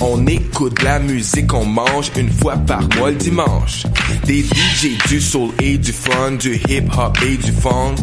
[0.00, 3.84] On écoute la musique, on mange une fois par mois le dimanche.
[4.24, 7.96] Des DJ du soul et du fun, du hip hop et du funk.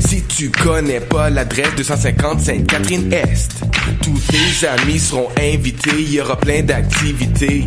[0.00, 3.64] Si tu connais pas l'adresse 250 Sainte-Catherine-Est,
[4.02, 7.66] tous tes amis seront invités, il y aura plein d'activités.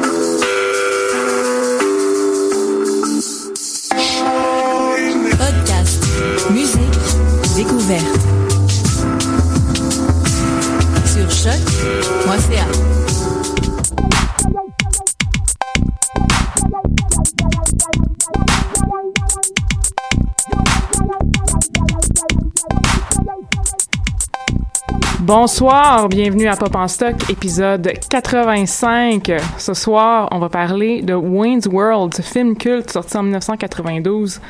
[25.33, 29.31] Bonsoir, bienvenue à Pop en Stock, épisode 85.
[29.57, 34.41] Ce soir, on va parler de Wayne's World, ce film culte sorti en 1992.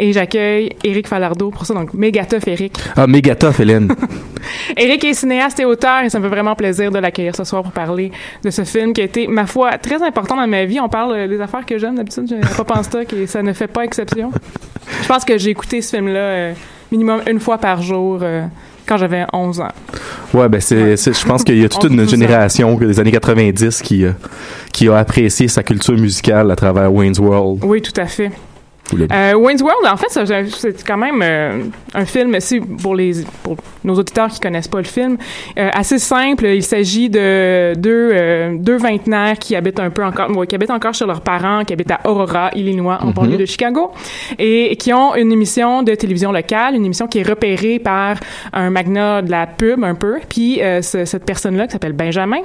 [0.00, 2.76] Et j'accueille Eric Falardeau pour ça, donc méga tough, Eric.
[2.96, 3.94] Ah, méga tough, Hélène.
[4.76, 7.62] Eric est cinéaste et auteur et ça me fait vraiment plaisir de l'accueillir ce soir
[7.62, 8.10] pour parler
[8.42, 10.80] de ce film qui a été, ma foi, très important dans ma vie.
[10.80, 13.52] On parle euh, des affaires que j'aime d'habitude, j'ai Pop en Stock et ça ne
[13.52, 14.32] fait pas exception.
[15.02, 16.54] Je pense que j'ai écouté ce film-là euh,
[16.90, 18.18] minimum une fois par jour.
[18.24, 18.42] euh,
[18.88, 19.68] quand j'avais 11 ans.
[20.34, 22.08] Ouais, ben c'est, je pense qu'il y a toute une 11-12 ans.
[22.08, 24.12] génération des années 90 qui, euh,
[24.72, 27.64] qui a apprécié sa culture musicale à travers Wayne's World.
[27.64, 28.30] Oui, tout à fait.
[29.12, 31.62] Euh, Wayne's World, en fait, c'est quand même euh,
[31.94, 33.12] un film, si pour les
[33.42, 35.16] pour nos auditeurs qui connaissent pas le film,
[35.58, 36.46] euh, assez simple.
[36.46, 40.94] Il s'agit de deux euh, deux vingtenaires qui habitent un peu encore, qui habitent encore
[40.94, 43.90] chez leurs parents, qui habitent à Aurora, Illinois, en banlieue de Chicago,
[44.38, 48.16] et qui ont une émission de télévision locale, une émission qui est repérée par
[48.52, 50.16] un magnat de la pub un peu.
[50.28, 52.40] Puis ce- cette personne-là qui s'appelle Benjamin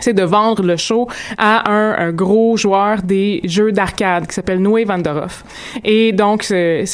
[0.00, 4.60] c'est de vendre le show à un, un gros joueur des jeux d'arcade qui s'appelle
[4.60, 5.44] Noé Vanderhoff.
[5.84, 6.84] Et donc, c'est,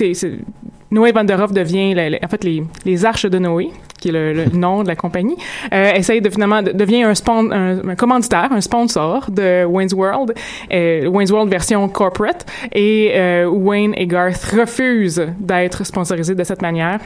[0.90, 4.82] Noé Vanderhoff devient, en fait, les, les Arches de Noé, qui est le, le nom
[4.82, 5.36] de la compagnie,
[5.72, 9.92] euh, essaye de finalement, de- devient un, spon- un, un commanditaire, un sponsor de Wayne's
[9.92, 10.34] World,
[10.72, 16.62] euh, Wayne's World version corporate, et euh, Wayne et Garth refusent d'être sponsorisés de cette
[16.62, 17.00] manière.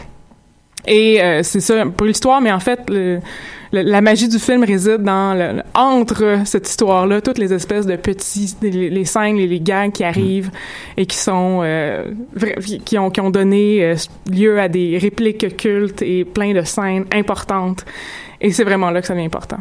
[0.88, 3.18] Et euh, c'est ça pour l'histoire, mais en fait, le-
[3.72, 7.96] le- la magie du film réside dans le, entre cette histoire-là, toutes les espèces de
[7.96, 10.50] petits, les, les scènes, les, les gags qui arrivent
[10.96, 12.04] et qui sont euh,
[12.86, 13.94] qui ont qui ont donné euh,
[14.32, 17.84] lieu à des répliques cultes et plein de scènes importantes.
[18.40, 19.58] Et c'est vraiment là que ça devient important.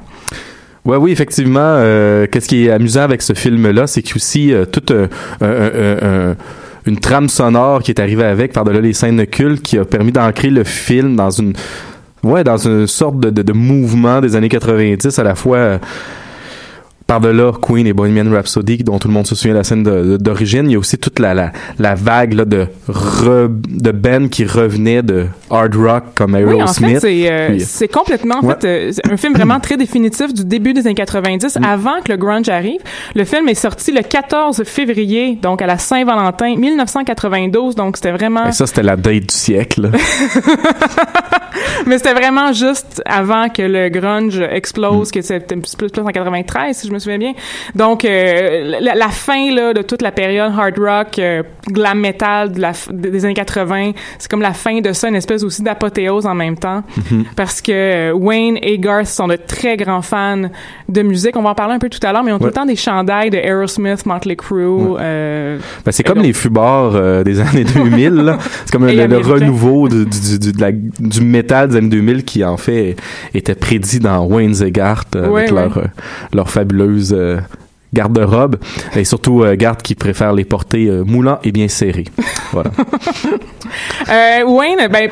[0.85, 1.59] Ouais, oui, effectivement.
[1.59, 4.91] euh, Qu'est-ce qui est amusant avec ce film-là, c'est qu'il y a aussi euh, toute
[4.91, 5.07] euh,
[5.41, 6.35] un- un- un-
[6.87, 10.49] une trame sonore qui est arrivée avec par-delà les scènes cultes qui a permis d'ancrer
[10.49, 11.53] le film dans une
[12.23, 15.77] ouais dans une sorte de, de, de mouvement des années 90 à la fois euh,
[17.07, 19.83] par-delà Queen et Bohemian Rhapsody dont tout le monde se souvient de la scène
[20.17, 24.29] d'origine il y a aussi toute la, la, la vague là, de re- de Ben
[24.29, 28.45] qui revenait de hard rock comme Oui, en Aerosmith fait, c'est euh, c'est complètement en
[28.47, 28.55] Ouais.
[28.59, 28.67] fait
[29.07, 32.49] euh, un film vraiment très définitif du début des années 90, avant que le grunge
[32.49, 32.79] arrive.
[33.15, 38.47] Le film est sorti le 14 février, donc à la Saint-Valentin 1992, donc c'était vraiment
[38.47, 39.89] Et ça c'était la date du siècle
[41.85, 44.43] mais c'était vraiment juste avant que le grunge Mm.
[44.51, 47.33] explose, que c'était plus, plus en 93 si je me me souviens bien.
[47.75, 52.51] Donc, euh, la, la fin là, de toute la période hard rock, euh, glam metal
[52.51, 55.61] de la, f- des années 80, c'est comme la fin de ça, une espèce aussi
[55.63, 56.83] d'apothéose en même temps.
[57.11, 57.25] Mhm.
[57.35, 60.49] Parce que euh, Wayne et Garth sont de très grands fans
[60.89, 61.35] de musique.
[61.37, 62.49] On va en parler un peu tout à l'heure, mais ils ont tout Ouais.
[62.49, 64.95] le temps des chandails de Aerosmith, Motley Crue.
[64.99, 68.13] euh, Ben, c'est comme donc- les fubards euh, des années 2000.
[68.15, 68.37] là.
[68.65, 72.43] C'est comme le, renouveau du, du, du, de la- du métal des années 2000 qui,
[72.43, 72.95] en fait,
[73.33, 75.61] était prédit dans Wayne's et Garth Ouais, avec ouais.
[75.61, 75.81] leur,
[76.33, 77.37] leur fabuleuse euh,
[77.93, 78.57] garde-robe.
[78.95, 82.05] Et surtout, euh, Garth qui préfère les porter euh, moulants et bien serrés.
[84.45, 85.09] Wayne, ben,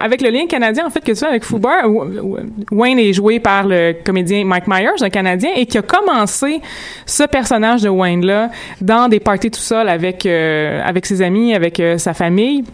[0.00, 3.66] avec le lien canadien, en fait, que tu as avec W- Wayne est joué par
[3.66, 6.60] le comédien Mike Myers, un Canadien, et qui a commencé
[7.06, 8.50] ce personnage de Wayne-là
[8.80, 12.64] dans des parties tout seul avec, avec ses amis, avec sa famille.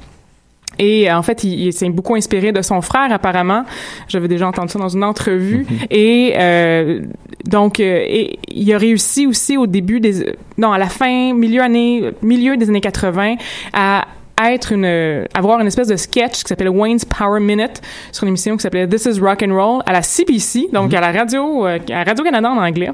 [0.81, 3.65] Et euh, en fait, il, il s'est beaucoup inspiré de son frère, apparemment.
[4.09, 5.67] J'avais déjà entendu ça dans une entrevue.
[5.91, 7.03] Et euh,
[7.45, 10.35] donc, euh, et il a réussi aussi au début des...
[10.57, 13.37] Non, à la fin, milieu, année, milieu des années 80,
[13.75, 14.07] à
[14.43, 18.57] être une avoir une espèce de sketch qui s'appelait Wayne's Power Minute sur une émission
[18.57, 22.05] qui s'appelait This is Rock and Roll à la CBC donc à la radio à
[22.05, 22.89] Radio Canada en anglais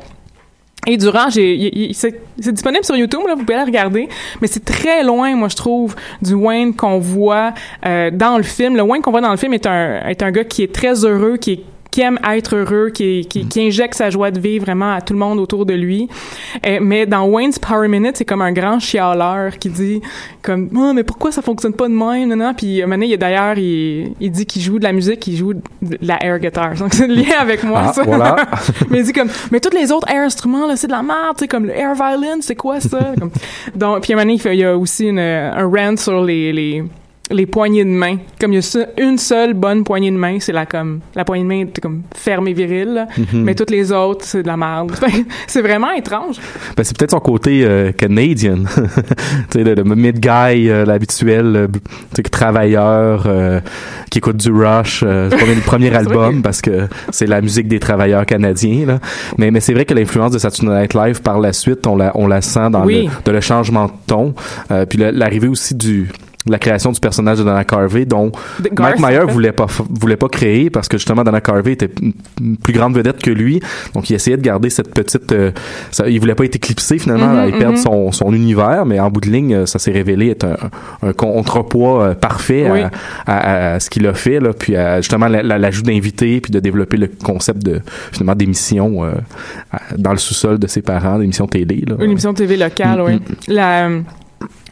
[0.86, 4.08] et c'est c'est disponible sur YouTube, là, vous pouvez aller regarder,
[4.40, 8.76] mais c'est très loin, moi, je trouve, du Wayne qu'on voit euh, dans le film.
[8.76, 11.04] Le Wayne qu'on voit dans le film est un, est un gars qui est très
[11.04, 11.64] heureux, qui est
[11.96, 15.14] qui aime être heureux, qui, qui, qui injecte sa joie de vivre vraiment à tout
[15.14, 16.10] le monde autour de lui.
[16.66, 20.02] Euh, mais dans Wayne's Power Minute, c'est comme un grand chialeur qui dit
[20.42, 22.52] comme oh, mais pourquoi ça fonctionne pas de même non, non.
[22.52, 25.38] puis un moment donné, il d'ailleurs il, il dit qu'il joue de la musique, il
[25.38, 25.62] joue de
[26.02, 26.74] la air guitar.
[26.74, 28.02] Donc c'est lié avec moi Ah, ça.
[28.02, 28.36] voilà.
[28.90, 31.38] mais il dit comme mais tous les autres air instruments là, c'est de la merde,
[31.38, 33.30] sais comme le air violin, c'est quoi ça Comme-
[33.74, 36.22] Donc puis un moment donné, il, fait- il y a aussi une, un rant sur
[36.22, 36.84] les les
[37.30, 38.18] les poignées de main.
[38.40, 41.42] Comme il y a une seule bonne poignée de main, c'est la comme la poignée
[41.44, 43.06] de main est comme ferme et virile, là.
[43.18, 43.42] Mhm.
[43.42, 44.92] mais toutes les autres c'est de la merde.
[44.92, 45.06] Que
[45.46, 46.36] c'est vraiment étrange.
[46.76, 48.56] Ben, c'est peut-être son côté euh, canadien.
[48.76, 48.82] tu
[49.50, 51.66] sais, le, le mid-guy, euh, l'habituel euh,
[52.14, 53.60] tu sais, travailleur euh,
[54.10, 57.66] qui écoute du Rush, euh, c'est pas le premier album parce que c'est la musique
[57.68, 58.86] des travailleurs canadiens.
[58.86, 58.98] Là.
[59.38, 62.12] Mais, mais c'est vrai que l'influence de Saturday Night Live par la suite, on la,
[62.14, 63.04] on la sent dans Oui.
[63.04, 64.34] le, de le changement de ton.
[64.70, 66.08] Euh, puis l'arrivée aussi du
[66.48, 68.30] la création du personnage de Dana Carvey dont
[68.72, 69.32] Garth, Mike Meyer en fait.
[69.32, 73.20] voulait pas voulait pas créer parce que justement Dana Carvey était une- plus grande vedette
[73.22, 73.60] que lui
[73.94, 75.50] donc il essayait de garder cette petite euh,
[75.90, 77.82] ça, il voulait pas être éclipsé finalement et perdre mhm.
[77.82, 82.02] son, son univers mais en bout de ligne ça s'est révélé être un, un contrepoids
[82.04, 82.80] euh, parfait à- Oui.
[83.26, 86.52] à, à ce qu'il a fait là puis à, justement la- la- l'ajout d'invités puis
[86.52, 87.80] de développer le concept de
[88.12, 89.12] finalement d'émission euh,
[89.98, 91.96] dans le sous-sol de ses parents d'émission télé là.
[92.00, 93.20] Une émission TV locale, Mm, oui.
[93.48, 93.88] La,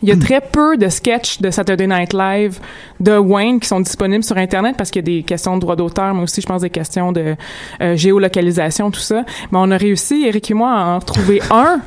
[0.03, 2.59] il y a très peu de sketchs de Saturday Night Live
[3.01, 5.77] de Wayne qui sont disponibles sur Internet parce qu'il y a des questions de droit
[5.77, 7.37] d'auteur, mais aussi, je pense, des questions de
[7.81, 9.25] euh, géolocalisation, tout ça.
[9.51, 11.81] Mais on a réussi, Eric et moi, à en trouver un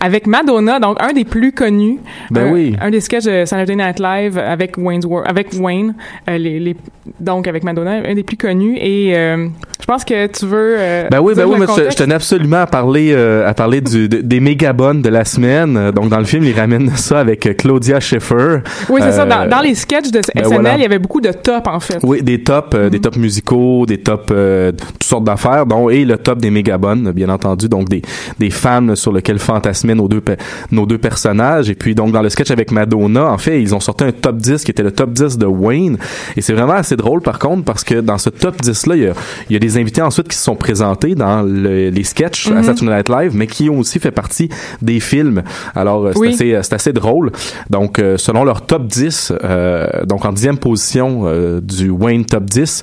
[0.00, 1.98] avec Madonna, donc un des plus connus.
[2.30, 2.76] Ben un, oui.
[2.80, 5.94] Un des sketchs de Saturday Night Live avec Wayne's avec Wayne,
[6.28, 6.76] euh, les, les,
[7.20, 8.76] donc avec Madonna, un des plus connus.
[8.78, 9.48] Et euh,
[9.82, 10.76] je pense que tu veux.
[10.78, 14.08] euh, Ben oui, ben oui, mais je, tenais absolument à parler, euh, à parler du,
[14.08, 15.90] de- des mégabones de la semaine.
[15.90, 18.58] Donc dans le film, il ramène ça avec euh, Claudia Schiffer.
[18.88, 19.22] Oui, c'est ça.
[19.22, 20.76] Euh, Dans, dans les sketchs de ben SNL, voilà.
[20.76, 21.98] il y avait beaucoup de top, en fait.
[22.02, 26.04] Oui, des tops, euh, des tops musicaux, des tops, euh, toutes sortes d'affaires, dont et
[26.04, 28.02] le top des mégabones, bien entendu, donc des
[28.38, 30.22] des femmes sur lesquelles fantasmaient nos deux
[30.70, 31.68] nos deux personnages.
[31.70, 34.36] Et puis donc dans le sketch avec Madonna, en fait, ils ont sorti un top
[34.36, 35.98] 10 qui était le top 10 de Wayne.
[36.36, 39.02] Et c'est vraiment assez drôle par contre parce que dans ce top 10 là, il
[39.02, 39.12] y a,
[39.50, 42.54] il y a des invités ensuite qui se sont présentés dans le- les sketchs à
[42.54, 42.62] Mhm.
[42.64, 44.48] Saturday Night Live, mais qui ont aussi fait partie
[44.80, 45.42] des films.
[45.74, 46.28] Alors euh, c'est Oui.
[46.34, 47.32] assez euh, c'est assez drôle.
[47.70, 51.24] Donc euh, selon leur top 10, euh, donc en dixième position
[51.62, 52.82] du Wayne top 10,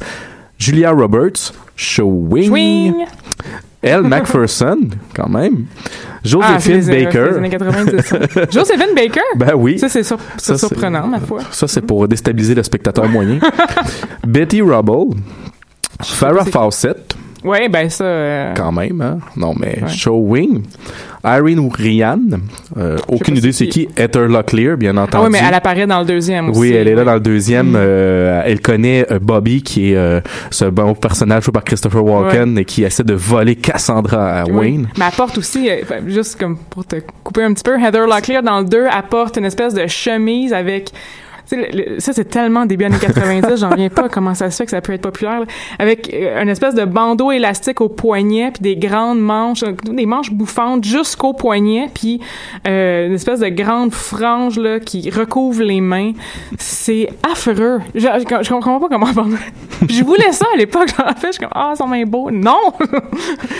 [0.58, 2.93] Julia Roberts, Showing, Swing!
[3.81, 4.77] Elle Macpherson,
[5.15, 7.27] quand même, Ah, Josephine euh, Baker.
[7.31, 8.01] les années 90.
[8.01, 8.17] ça.
[8.51, 9.22] Josephine Baker?
[9.38, 9.79] Ben oui.
[9.79, 11.39] Ça, c'est sur- c'est Ça, c'est- surprenant, ma foi.
[11.51, 13.39] Ça, c'est pour déstabiliser le spectateur moyen.
[14.27, 15.15] Betty Rubble,
[16.01, 18.03] Farrah Fawcett, Oui, ben ça...
[18.03, 19.20] euh, quand même, hein?
[19.36, 19.88] Non, mais Ouais.
[19.89, 20.63] Showing,
[21.25, 22.20] Irene ou Ryan,
[22.77, 23.88] euh, aucune idée c'est qui.
[23.98, 25.25] Heather Locklear, bien Ah entendu.
[25.25, 26.60] oui, mais elle apparaît dans le deuxième aussi.
[26.60, 27.72] Oui, elle est là dans le deuxième.
[27.72, 27.75] Mm.
[27.77, 32.65] euh, elle connaît euh, Bobby, qui est ce bon personnage joué par Christopher Walken et
[32.65, 34.51] qui essaie de voler Cassandra à Oui.
[34.51, 34.88] Wayne.
[34.98, 38.41] Mais elle porte aussi, enfin, juste comme pour te couper un petit peu, Heather Locklear
[38.44, 40.91] dans le 2 apporte une espèce de chemise avec
[41.56, 44.65] le- le- ça, c'est tellement début années 90, j'en reviens pas comment ça se fait
[44.65, 45.39] que ça peut être populaire.
[45.41, 45.46] là.
[45.79, 50.06] Avec euh, une espèce de bandeau élastique au poignet, puis des grandes manches, euh, des
[50.06, 52.20] manches bouffantes jusqu'au poignet, puis
[52.68, 56.12] euh, une espèce de grande frange là, qui recouvre les mains.
[56.58, 57.79] C'est affreux.
[57.96, 59.08] Je, je, je comprends pas comment...
[59.89, 62.58] je voulais ça à l'époque, j'en fait, je suis comme «Ah, son main beau!» Non!
[62.79, 62.79] OK,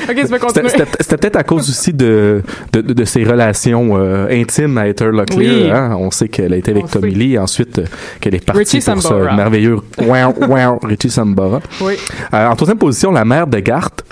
[0.08, 0.70] tu peux C'était continuer.
[0.70, 2.42] c'était- peut-être à cause aussi de,
[2.74, 5.40] de, de, de ses relations euh, intimes à Heather Locklear.
[5.66, 5.70] Oui.
[5.72, 5.96] hein.
[6.00, 7.12] On sait qu'elle a été avec Tommy.
[7.14, 7.86] Lee ensuite euh,
[8.22, 9.32] qu'elle est partie Richie pour Sambora.
[9.32, 11.60] ce merveilleux wow, wow, Richie Sambora.
[11.82, 11.94] Oui.
[12.34, 14.04] Euh, en troisième position, la mère de Garth.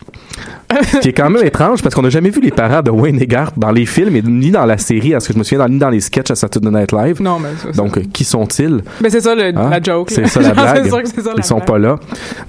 [0.92, 3.20] Ce qui est quand même étrange parce qu'on n'a jamais vu les parents de Wayne
[3.22, 5.44] et Garth dans les films et ni dans la série, à ce que je me
[5.44, 7.22] souviens, ni dans les sketchs à Saturday Night Live.
[7.22, 7.82] Non, mais c'est ça.
[7.82, 8.82] Donc, euh, qui sont-ils?
[9.02, 9.70] Mais c'est ça le- Hein?
[9.72, 10.10] la joke.
[10.12, 10.88] C'est ça la blague.
[10.88, 11.68] sûr que c'est ça la Ils sont blague.
[11.68, 11.96] pas là.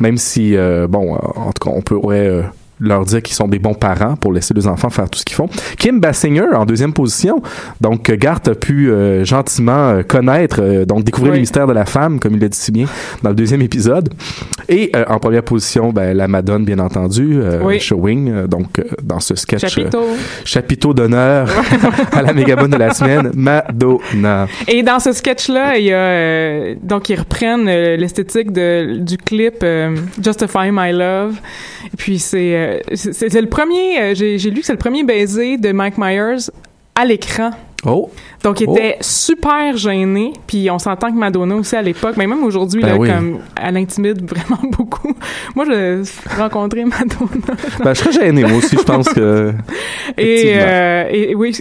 [0.00, 2.42] Même si, euh, bon, en tout cas, on pourrait euh,
[2.80, 5.36] leur dire qu'ils sont des bons parents pour laisser les enfants faire tout ce qu'ils
[5.36, 5.48] font.
[5.78, 7.42] Kim Basinger en deuxième position.
[7.80, 11.38] Donc, Garth a pu euh, gentiment euh, connaître, euh, donc découvrir Oui.
[11.38, 12.86] le mystère de la femme, comme il l'a dit si bien
[13.22, 14.08] dans le deuxième épisode.
[14.68, 17.80] Et euh, en première position, ben, la Madone, bien entendu, Oui.
[17.80, 19.66] Showing, donc dans ce sketch.
[19.68, 20.04] Chapiteau.
[20.44, 21.48] chapiteau d'honneur
[22.12, 24.46] à la mégabonne de la semaine, Madonna.
[24.66, 29.64] Et dans ce sketch-là, il y a donc ils reprennent l'esthétique du clip
[30.22, 31.34] Justify My Love.
[31.86, 34.00] Et puis c'est euh, c'est c'est le premier.
[34.00, 36.50] euh, J'ai lu que c'est le premier baiser de Mike Myers
[36.94, 37.50] à l'écran.
[37.86, 38.10] Oh,
[38.42, 38.74] Donc, il Oh.
[38.76, 40.32] était super gêné.
[40.48, 43.08] Puis, on s'entend que Madonna aussi à l'époque, mais même aujourd'hui, Ben oui.
[43.08, 45.14] comme elle intimide vraiment beaucoup.
[45.54, 46.02] Moi, j'ai
[46.36, 47.54] rencontré Madonna.
[47.84, 49.52] ben, je serais gêné, moi aussi, je pense que...
[50.18, 51.54] Et, euh, et, oui,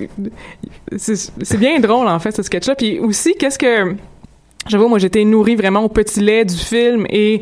[0.98, 2.74] c'est bien drôle en fait ce sketch-là.
[2.76, 3.94] Puis aussi, qu'est-ce que
[4.68, 7.42] j'avoue, moi j'étais nourrie vraiment au petit lait du film et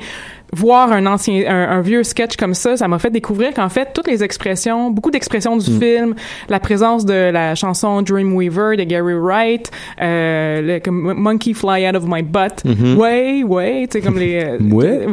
[0.54, 3.90] voir un ancien, un, un vieux sketch comme ça, ça m'a fait découvrir qu'en fait
[3.94, 5.80] toutes les expressions, beaucoup d'expressions du Mm.
[5.80, 6.16] film,
[6.50, 9.70] la présence de la chanson Dreamweaver de Gary Wright,
[10.02, 12.98] euh, le, comme Monkey Fly Out of My Butt, Mhm.
[12.98, 15.06] ouais, ouais, tu sais comme les, euh, Ouais.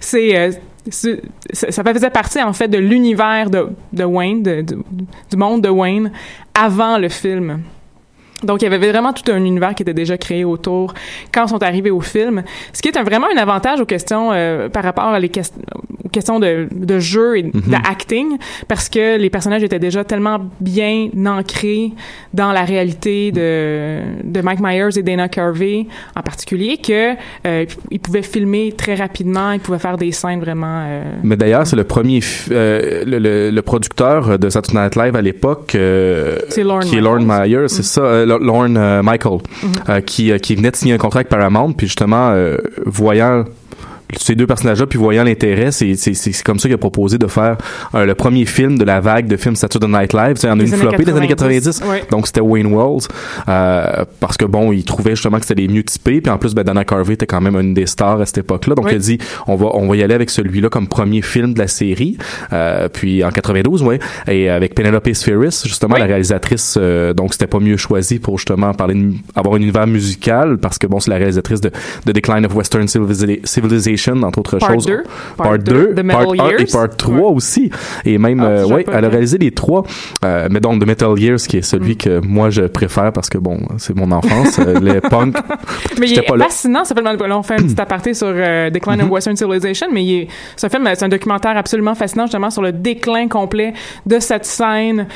[0.00, 0.50] c'est euh,
[0.90, 4.78] ça, ça faisait partie en fait de l'univers de, de Wayne, de- de-
[5.30, 6.10] du monde de Wayne
[6.54, 7.60] avant le film.
[8.44, 10.94] Donc, il y avait vraiment tout un univers qui était déjà créé autour
[11.32, 12.42] quand sont arrivés au film.
[12.72, 15.30] Ce qui est vraiment un avantage aux questions euh, par rapport à les
[16.14, 20.38] ques- aux questions de, de jeu et d'acting, parce que les personnages étaient déjà tellement
[20.60, 21.90] bien ancrés
[22.32, 27.14] dans la réalité de, de Mike Myers et Dana Carvey en particulier que
[27.46, 30.84] euh, ils pouvaient filmer très rapidement, ils pouvaient faire des scènes vraiment...
[30.86, 35.16] euh, Mais d'ailleurs, c'est le premier, euh, le, le- le producteur de Saturday Night Live
[35.16, 35.76] à l'époque,
[36.48, 37.00] C'est Lorne qui est.
[37.00, 39.38] Lorne Myers, c'est ça, Lo- Lorne Michael,
[39.88, 42.34] euh, qui, qui venait de signer un contrat avec Paramount, puis justement,
[42.86, 43.44] voyant
[44.18, 47.26] ces deux personnages-là, puis voyant l'intérêt, c'est c'est- c'est comme ça qu'il a proposé de
[47.26, 47.56] faire
[47.94, 50.36] euh, le premier film de la vague de films Saturday Night Live.
[50.42, 51.90] Il y en a une flopée des années 90, 90.
[51.90, 52.02] ouais.
[52.10, 53.08] Donc c'était Wayne Wells,
[53.48, 56.54] euh, parce que bon, il trouvait justement que c'était les mieux typés, puis en plus,
[56.54, 58.74] ben, Dana Carvey était quand même une des stars à cette époque-là.
[58.74, 58.92] Donc Oui.
[58.92, 61.58] il a dit, on va, on va y aller avec celui-là comme premier film de
[61.58, 62.16] la série.
[62.52, 66.00] Euh, puis en 92, ouais, et avec Penelope Spheris, justement Oui.
[66.00, 66.76] la réalisatrice.
[66.80, 70.78] euh, donc c'était pas mieux choisi pour justement parler, de, avoir un univers musical, parce
[70.78, 71.70] que bon, c'est la réalisatrice de
[72.06, 73.40] The Decline of Western Civiliza-
[74.12, 74.86] Entre autres Part choses.
[74.86, 75.02] 2.
[75.36, 76.64] Part 2, Part Metal 1 et.
[76.66, 77.22] Part 3 Ouais.
[77.34, 77.70] aussi.
[78.04, 79.84] Et même, Ah, euh, ouais, elle a réalisé les trois.
[80.24, 81.96] Euh, mais donc, The Metal Years, qui est celui Mm.
[81.96, 84.58] que moi je préfère parce que bon, c'est mon enfance.
[84.58, 85.36] euh, les punk.
[85.98, 88.94] Mais il est pas fascinant, ça fait on fait un petit aparté sur euh, Decline
[89.00, 89.04] Mm-hmm.
[89.04, 92.72] of Western Civilization, mais c'est un film, c'est un documentaire absolument fascinant justement sur le
[92.72, 93.72] déclin complet
[94.06, 95.06] de cette scène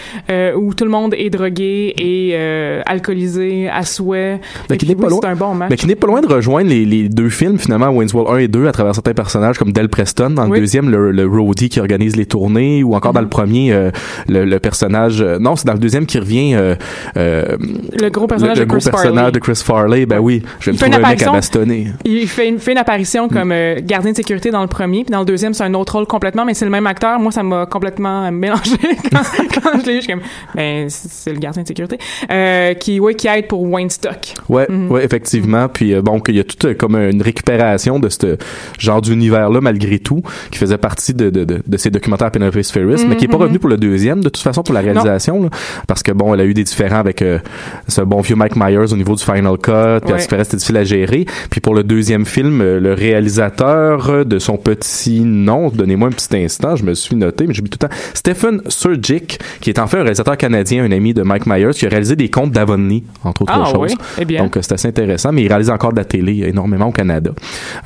[0.56, 4.40] où tout le monde est drogué et alcoolisé à souhait.
[4.70, 5.66] Mais qui n'est pas loin-.
[5.70, 8.38] Mais qui n'est pas loin de rejoindre les, les deux films, finalement, Wayne's World 1
[8.38, 10.60] et 2, à travers certains personnages comme Del Preston dans le Oui.
[10.60, 13.90] deuxième, le, le roadie qui organise les tournées, ou encore dans le premier, euh,
[14.28, 16.74] le, le personnage, euh, non, c'est dans le deuxième qui revient, euh,
[17.16, 17.56] euh,
[18.00, 19.32] le gros personnage le de gros Chris personnage Farley.
[19.32, 21.24] de Chris Farley, ben oui, je vais Il me fait une trouver un mec à
[21.24, 21.32] apparition.
[21.32, 21.86] bastonner.
[22.04, 25.12] Il fait une, fait une apparition comme euh, gardien de sécurité dans le premier, puis
[25.12, 27.18] dans le deuxième, c'est un autre rôle complètement, mais c'est le même acteur.
[27.18, 28.76] Moi, ça m'a complètement mélangé
[29.12, 29.20] quand,
[29.54, 29.98] quand je l'ai vu.
[29.98, 30.22] Je suis comme,
[30.54, 31.98] ben, c'est le gardien de sécurité.
[32.30, 34.34] Euh, qui, ouais, qui aide pour Wayne Stock.
[34.48, 34.90] Ouais, Mhm.
[34.90, 35.68] ouais, effectivement.
[35.68, 38.36] Puis bon, qu'il y a tout euh, comme une récupération de ce
[38.78, 43.04] genre d'univers-là, malgré tout, qui faisait partie de, de, de, de ces documentaires Penelope Spheris,
[43.08, 45.42] mais qui est pas Mhm, revenu pour le deuxième, de toute façon, pour la réalisation,
[45.44, 45.48] là,
[45.86, 47.38] parce que bon, elle a eu des différends avec euh,
[47.86, 50.84] ce bon vieux Mike Myers au niveau du Final Cut, puis paraît, c'était difficile à
[50.84, 51.24] gérer.
[51.50, 52.94] Puis pour le deuxième film, euh, le
[53.38, 57.54] réalisateur euh, de son petit nom, donnez-moi un petit instant, je me suis noté, mais
[57.54, 60.92] j'ai mis tout le temps, Stephen Surgic, qui est en fait un réalisateur canadien, un
[60.92, 63.92] ami de Mike Myers, qui a réalisé des contes d'Avonlea, entre autres Ah choses.
[63.92, 64.42] oui, eh bien.
[64.42, 67.30] Donc, euh, c'est assez intéressant, mais il réalise encore de la télé énormément au Canada.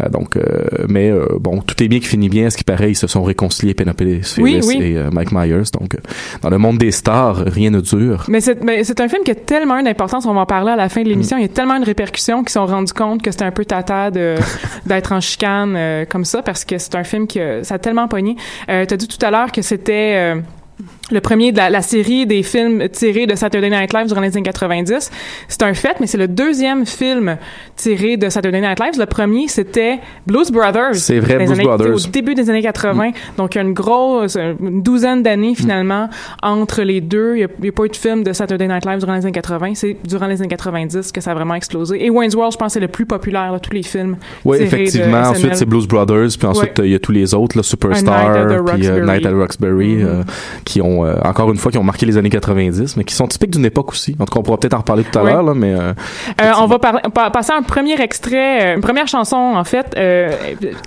[0.01, 2.51] Euh, donc, euh, mais euh, bon, tout est bien qui finit bien.
[2.51, 4.03] Ce qui paraît, ils se sont réconciliés, Penelope
[4.39, 4.61] oui.
[4.81, 5.71] et euh, Mike Myers.
[5.73, 5.99] Donc, euh,
[6.43, 8.25] dans le monde des stars, rien ne dure.
[8.29, 11.03] Mais c'est, un film qui a tellement d'importance, on va en parler à la fin
[11.03, 13.45] de l'émission, il y a tellement de répercussions qui se sont rendus compte que c'était
[13.45, 14.37] un peu tata de,
[14.87, 17.79] d'être en chicane euh, comme ça, parce que c'est un film qui a, ça a
[17.79, 18.37] tellement pogné.
[18.69, 20.35] Euh, t'as dit tout à l'heure que c'était...
[20.37, 20.41] euh,
[21.13, 24.29] le premier de la, la série des films tirés de Saturday Night Live durant les
[24.37, 25.11] années 90.
[25.49, 27.37] C'est un fait, mais c'est le deuxième film
[27.77, 28.99] tiré de Saturday Night Live.
[28.99, 30.95] Le premier, c'était Blues Brothers.
[30.97, 31.95] C'est vrai, Blues années- Brothers.
[31.95, 33.11] Au début des années 80.
[33.37, 36.09] Donc, il y a une grosse, une douzaine d'années, finalement,
[36.43, 37.37] entre les deux.
[37.37, 39.75] Il n'y a, pas eu de film de Saturday Night Live durant les années 80.
[39.75, 42.05] C'est durant les années 90 que ça a vraiment explosé.
[42.05, 44.17] Et Wayne's World, je pense, c'est le plus populaire de tous les films.
[44.45, 45.19] Oui, effectivement.
[45.23, 46.85] Ensuite, c'est Blues Brothers, puis ensuite, Ouais.
[46.85, 49.05] euh, il y a tous les autres, là, A Night at Superstar, puis euh.
[49.07, 50.07] Night at Roxbury, Mhm.
[50.07, 50.23] euh,
[50.65, 53.27] qui ont, euh, encore une fois, qui ont marqué les années 90, mais qui sont
[53.27, 54.17] typiques d'une époque aussi.
[54.19, 55.31] En tout cas, on pourra peut-être en reparler tout à Oui.
[55.31, 55.73] l'heure, là, mais...
[55.75, 55.93] euh,
[56.41, 59.95] Euh, on va pa- passer à un premier extrait, une première chanson, en fait.
[59.97, 60.31] Euh,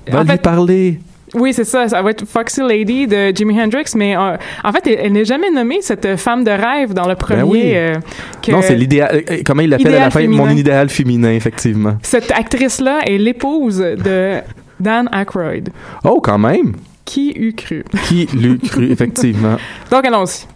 [0.10, 1.00] va en lui fait, parler!
[1.34, 1.89] Oui, c'est ça.
[1.89, 5.25] Ça va être Foxy Lady de Jimi Hendrix, mais euh, en fait, elle, elle n'est
[5.25, 7.41] jamais nommée cette femme de rêve dans le premier.
[7.41, 7.62] Ben oui.
[7.74, 7.95] euh,
[8.41, 9.22] que Non, c'est l'idéal...
[9.29, 10.22] euh, Comment il l'appelle à la fin?
[10.22, 10.45] féminin.
[10.45, 11.98] Mon idéal féminin, effectivement.
[12.03, 14.36] Cette actrice-là est l'épouse de
[14.79, 15.69] Dan Aykroyd.
[16.05, 16.74] Oh, quand même!
[17.06, 17.86] Qui eût cru?
[18.08, 19.58] Qui l'eût cru, effectivement?
[19.92, 20.48] Donc, allons-y.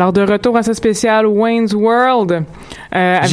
[0.00, 2.32] Alors, de retour à ce spécial Wayne's World.
[2.32, 3.28] Euh, avec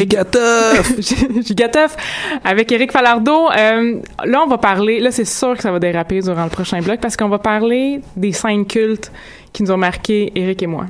[1.46, 1.96] Gigatoff!
[2.44, 3.50] Avec Eric Falardeau.
[3.52, 6.82] Euh, là, on va parler, là, c'est sûr que ça va déraper durant le prochain
[6.82, 9.14] bloc parce qu'on va parler des scènes cultes
[9.54, 10.88] qui nous ont marqué Eric et moi.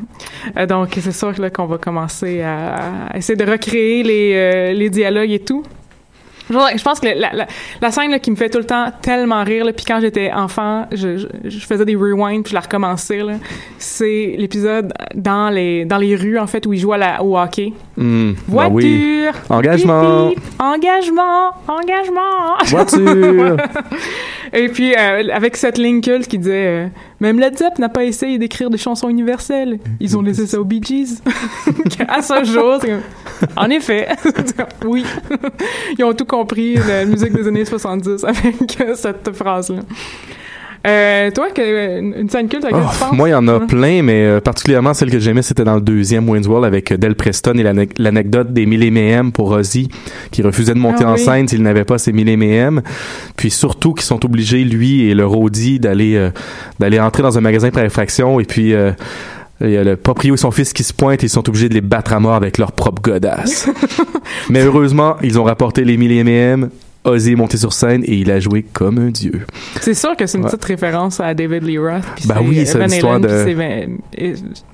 [0.58, 4.90] Euh, donc, c'est sûr qu'on va commencer à, à essayer de recréer les, euh, les
[4.90, 5.62] dialogues et tout.
[6.50, 7.48] Je pense que la, la,
[7.82, 10.32] la scène là, qui me fait tout le temps tellement rire, là, puis quand j'étais
[10.32, 13.22] enfant, je, je, je faisais des rewinds puis je la recommençais.
[13.78, 17.38] C'est l'épisode dans les dans les rues en fait où il joue à la, au
[17.38, 17.74] hockey.
[17.96, 19.30] Hmm, Voiture, ben oui.
[19.50, 20.32] Engagement.
[20.60, 22.58] engagement, engagement.
[22.66, 23.58] Voiture.
[24.54, 26.88] Et puis euh, avec cette ligne culte qui disait euh,
[27.20, 29.80] même Led Zepp n'a pas essayé d'écrire des chansons universelles.
[30.00, 31.22] Ils ont laissé ça aux Bee Gees.
[32.08, 32.80] à ce jour,
[33.56, 34.08] en effet,
[34.86, 35.04] oui,
[35.98, 39.82] ils ont tout compris la musique des années 70 avec cette phrase-là.
[40.88, 43.12] Euh, toi, que, une scène culte à Oh, tu penses?
[43.12, 45.82] moi, il y en a plein, mais euh, particulièrement celle que j'aimais, c'était dans le
[45.82, 49.90] deuxième Wayne's World avec euh, Del Preston et l'ane- l'anecdote des 1000 M pour Ozzy,
[50.32, 51.20] qui refusait de monter Ah en oui.
[51.20, 52.82] scène s'il n'avait pas ses 1000 M.
[53.36, 56.30] Puis surtout qu'ils sont obligés, lui et le roadie, d'aller euh,
[56.80, 58.74] d'aller entrer dans un magasin par infraction et puis...
[59.60, 61.68] il y a le proprio et son fils qui se pointent et ils sont obligés
[61.68, 63.68] de les battre à mort avec leur propre godasse.
[64.52, 66.70] Mais heureusement, ils ont rapporté les 1000 M.
[67.16, 69.46] Est monté sur scène et il a joué comme un dieu.
[69.82, 70.50] C'est sûr que c'est une Ouais.
[70.52, 72.04] petite référence à David Lee Roth.
[72.26, 73.88] Ben oui, c'est l'histoire de-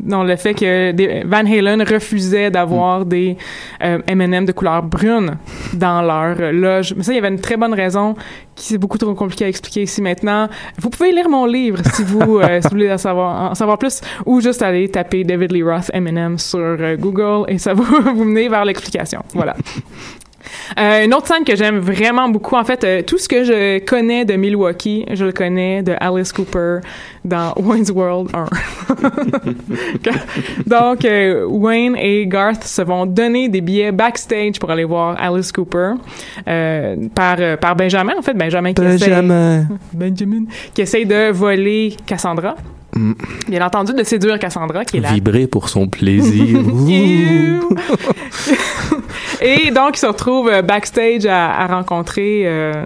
[0.03, 3.09] Non, le fait que Van Halen refusait d'avoir Mm.
[3.09, 3.37] des
[3.83, 5.37] euh, M&M de couleur brune
[5.73, 6.93] dans leur euh, loge.
[6.97, 8.15] Mais ça, il y avait une très bonne raison
[8.55, 10.47] qui c'est beaucoup trop compliqué à expliquer ici maintenant.
[10.79, 13.77] Vous pouvez lire mon livre si vous, euh, si vous voulez en savoir, en savoir
[13.77, 17.83] plus ou juste aller taper David Lee Roth M&M sur euh, Google et ça va
[18.15, 19.23] vous mener vers l'explication.
[19.33, 19.55] Voilà.
[20.77, 23.79] Euh, une autre scène que j'aime vraiment beaucoup, en fait, euh, tout ce que je
[23.79, 26.79] connais de Milwaukee, je le connais de Alice Cooper
[27.23, 28.45] dans Wayne's World 1.
[30.67, 35.51] Donc, euh, Wayne et Garth se vont donner des billets backstage pour aller voir Alice
[35.51, 35.93] Cooper
[36.47, 39.67] euh, par, par Benjamin, en fait, Benjamin qui essaie, Benjamin.
[39.93, 42.55] Benjamin, qui essaye de voler Cassandra.
[42.95, 43.13] Mm.
[43.47, 45.13] Bien entendu, de séduire Cassandra, qui est là.
[45.13, 46.59] Vibrer pour son plaisir.
[49.43, 52.85] Et donc, il se retrouve euh, backstage à, à rencontrer euh,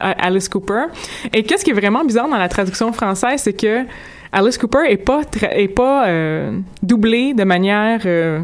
[0.00, 0.84] Alice Cooper.
[1.32, 3.84] Et qu'est-ce qui est vraiment bizarre dans la traduction française, c'est que
[4.32, 8.40] Alice Cooper est pas est pas euh, doublée de manière euh,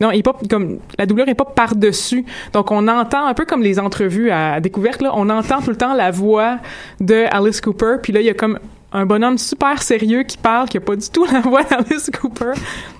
[0.00, 2.24] non, il pas comme la doublure est pas par dessus.
[2.52, 5.76] Donc on entend un peu comme les entrevues à, découverte là, on entend tout le
[5.76, 6.58] temps la voix
[7.00, 7.96] de Alice Cooper.
[8.02, 8.58] Puis là il y a comme
[8.94, 12.52] un bonhomme super sérieux qui parle, qui a pas du tout la voix d'Alice Cooper.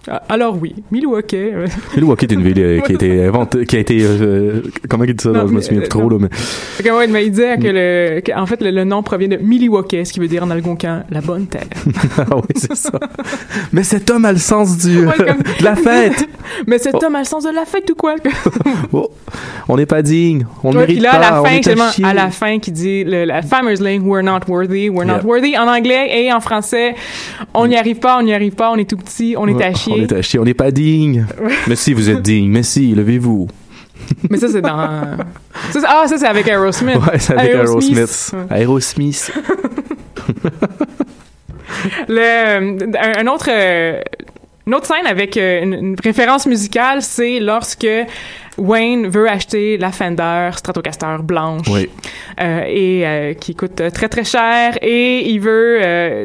[0.07, 1.37] Ah, Alors oui, Milwaukee.
[1.37, 5.05] euh, Milwaukee est une ville euh, qui a été inventée, qui a été, euh, comment
[5.05, 5.31] il dit ça?
[5.31, 6.29] Non, Non, je me souviens euh, plus trop, là, mais.
[6.83, 9.37] Que, ouais, mais il disait que le, que, en fait, le, le nom provient de
[9.39, 11.65] Milwaukee, ce qui veut dire en algonquin la bonne terre.
[12.19, 12.91] ah oui, c'est ça.
[13.73, 16.29] mais cet homme a le sens du, Ouais, comme- de la fête.
[16.67, 17.05] Mais cet Oh.
[17.07, 18.17] homme a le sens de la fête ou quoi?
[18.93, 19.11] Oh,
[19.69, 20.45] on n'est pas digne.
[20.63, 21.19] On ne Ouais, mérite pas.
[21.19, 21.69] la on fin, est
[22.05, 25.23] à à la fin, qui dit le, la fameuse ligne We're not worthy, we're not
[25.25, 26.95] worthy en anglais et en français.
[27.53, 29.75] On n'y arrive pas, on n'y arrive pas, on est tout petit, on est à
[29.75, 29.95] chier.
[29.97, 30.39] On est à chier.
[30.39, 31.27] On n'est pas digne.
[31.67, 32.51] mais si, vous êtes digne.
[32.51, 33.49] Mais si, levez-vous.
[34.29, 34.77] Mais ça, c'est dans.
[35.71, 36.97] Ça, ah, ça, c'est avec Aerosmith.
[36.97, 38.35] Ouais, c'est avec Aerosmith.
[38.51, 39.33] Aerosmith.
[42.09, 44.01] Le, un, un autre, euh,
[44.67, 47.87] une autre scène avec euh, une, une référence musicale, c'est lorsque
[48.59, 51.89] Wayne veut acheter la Fender Stratocaster blanche Oui.
[52.41, 56.25] euh, et euh, qui coûte euh, très très cher et il veut euh,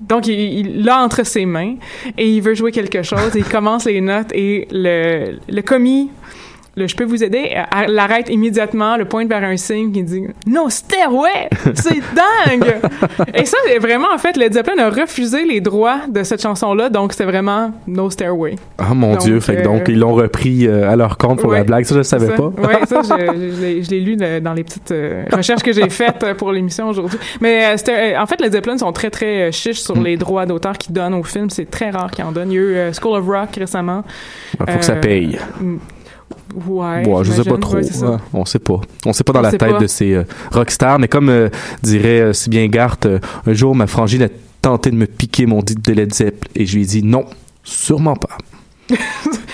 [0.00, 1.74] donc il il l'a entre ses mains
[2.18, 6.10] et il veut jouer quelque chose et il commence les notes et le, le commis
[6.76, 10.22] le je peux vous aider à- l'arrête immédiatement le pointe vers un signe qui dit
[10.46, 12.74] no stairway c'est dingue
[13.34, 16.72] et ça c'est vraiment en fait Led Zeppelin a refusé les droits de cette chanson
[16.74, 19.38] là donc c'est vraiment no stairway Ah mon Donc, Dieu.
[19.40, 21.58] Fait que euh, donc, ils l'ont repris euh, à leur compte pour Ouais.
[21.58, 21.84] la blague.
[21.84, 22.46] Ça, je ne savais Ça, pas.
[22.48, 26.22] Ouais, ça, je, je l'ai- lu euh, dans les petites euh, recherches que j'ai faites
[26.24, 27.18] euh, pour l'émission aujourd'hui.
[27.40, 30.04] Mais euh, c'était, euh, en fait, les Zeppelin sont très, très euh, chiches sur Mm.
[30.04, 31.50] les droits d'auteur qu'ils donnent aux films.
[31.50, 32.50] C'est très rare qu'ils en donnent.
[32.50, 34.02] Il y a eu euh, School of Rock récemment.
[34.54, 35.38] Il faut que ça Euh, paye.
[36.66, 37.02] Ouais.
[37.24, 37.76] Je sais pas trop.
[37.76, 37.82] Ouais.
[37.84, 38.80] Ouais, on sait pas.
[39.06, 39.78] On sait pas dans On la tête pas.
[39.78, 41.48] de ces euh, rockstars, mais comme euh,
[41.82, 44.28] dirait euh, si bien Garth, euh, un jour ma frangine a
[44.60, 47.24] tenté de me piquer mon dit de Led Zepp et je lui ai dit non,
[47.64, 48.36] sûrement pas.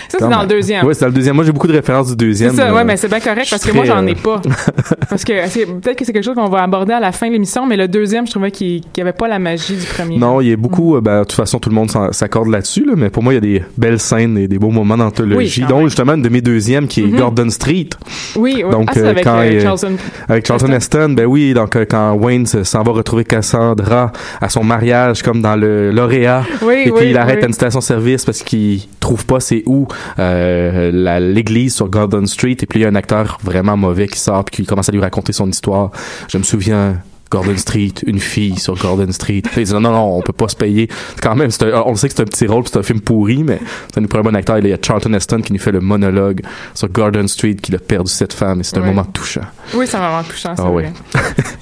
[0.09, 0.87] Ça, c'est dans le deuxième.
[0.87, 1.37] Ouais, c'est dans le deuxième.
[1.37, 2.51] Moi, j'ai beaucoup de références du deuxième.
[2.53, 4.41] C'est ça, euh, ouais, mais c'est bien correct parce que moi, j'en ai euh, pas.
[5.11, 5.33] parce que
[5.81, 7.89] peut-être que c'est quelque chose qu'on va aborder à la fin de l'émission, mais le
[7.89, 10.17] deuxième, je trouvais qu'il n'y avait pas la magie du premier.
[10.17, 10.97] Non, il y a beaucoup.
[10.97, 13.37] Euh, ben, de toute façon, tout le monde s'accorde là-dessus, là, mais pour moi, il
[13.37, 15.63] y a des belles scènes et des beaux moments d'anthologie.
[15.69, 15.85] Oui, même.
[15.85, 17.17] justement une de mes deuxièmes qui est Mhm.
[17.19, 17.89] Gordon Street
[18.37, 18.71] Oui, oui.
[18.71, 19.97] Donc, ah, c'est euh, avec euh, Charlton.
[20.29, 21.11] avec Charlton Heston.
[21.11, 25.43] Ben oui, donc euh, quand Wayne se- s'en va retrouver Cassandra à son mariage, comme
[25.43, 26.45] dans le lauréat.
[26.63, 27.45] Oui, Et puis oui, il arrête oui.
[27.45, 29.87] à une station-service parce qu'il trouve pas c'est où
[30.19, 32.57] euh, l'église sur Gordon Street.
[32.61, 34.93] Et puis il y a un acteur vraiment mauvais qui sort puis qui commence à
[34.93, 35.93] lui raconter son histoire.
[36.29, 36.97] Je me souviens
[37.31, 39.43] Gordon Street, une fille sur Gordon Street.
[39.57, 40.89] Ils disent non, non, non, on peut pas se payer.
[41.23, 43.45] Quand même, c'est un- on sait que c'est un petit rôle, c'est un film pourri,
[43.45, 43.59] mais
[43.95, 44.59] ça nous prend un bon acteur.
[44.59, 46.41] Il y a Charlton Heston qui nous fait le monologue
[46.75, 48.87] sur Gordon Street, qu'il a perdu cette femme, et c'est un Ouais.
[48.89, 49.43] moment touchant.
[49.75, 50.93] Oui, c'est vraiment touchant, c'est Ah vrai.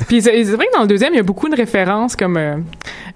[0.09, 2.37] Puis c'est c'est vrai que dans le deuxième, il y a beaucoup de références comme
[2.37, 2.57] euh,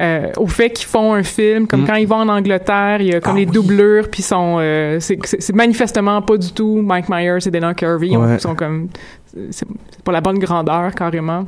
[0.02, 1.86] euh, au fait qu'ils font un film, comme Mm.
[1.86, 3.52] quand ils vont en Angleterre, il y a comme Ah les oui.
[3.52, 7.74] doublures, puis sont euh, c'est c'est- c'est manifestement pas du tout Mike Myers et Dana
[7.74, 8.38] Carvey, ils Ouais.
[8.38, 8.88] sont comme
[9.32, 11.44] c'est c'est pas la bonne grandeur carrément.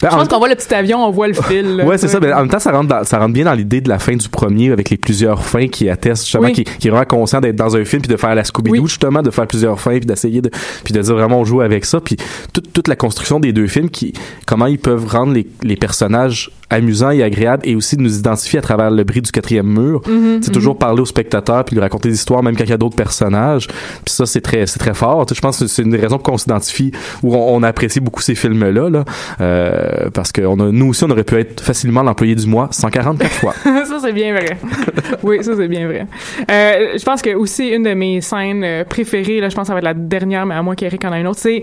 [0.00, 1.76] Ben, Je en- pense qu'on voit le petit avion, on voit le fil.
[1.76, 2.18] là, Ouais, c'est ça.
[2.20, 4.16] Mais en même temps, ça rentre, dans- ça rentre bien dans l'idée de la fin
[4.16, 6.52] du premier avec les plusieurs fins qui attestent justement, Oui.
[6.52, 8.88] qui, qui est vraiment conscient d'être dans un film puis de faire la Scooby-Doo Oui.
[8.88, 10.50] justement, de faire plusieurs fins puis d'essayer de,
[10.84, 12.16] puis de dire vraiment on joue avec ça puis
[12.52, 14.12] toute, toute la construction des deux films qui,
[14.46, 18.58] comment ils peuvent rendre les, les personnages amusants et agréables et aussi de nous identifier
[18.58, 20.00] à travers le bris du quatrième mur.
[20.08, 20.54] Mhm, C'est mhm.
[20.54, 22.96] toujours parler au spectateur puis lui raconter des histoires même quand il y a d'autres
[22.96, 23.66] personnages.
[23.66, 25.26] Puis ça c'est très c'est très fort.
[25.26, 26.92] Tu sais, je pense que c'est une pour qu'on s'identifie
[27.22, 29.04] où on, on apprécie beaucoup ces films là là
[29.40, 29.71] euh,
[30.12, 33.30] parce que on a, nous aussi on aurait pu être facilement l'employé du mois 144
[33.32, 33.52] fois.
[33.64, 34.56] ça, c'est bien vrai.
[35.22, 36.06] oui, ça, c'est bien vrai.
[36.50, 39.68] Euh, je pense que aussi une de mes scènes euh, préférées, là, je pense que
[39.68, 41.62] ça va être la dernière, mais à moins qu'Eric en ait une autre, c'est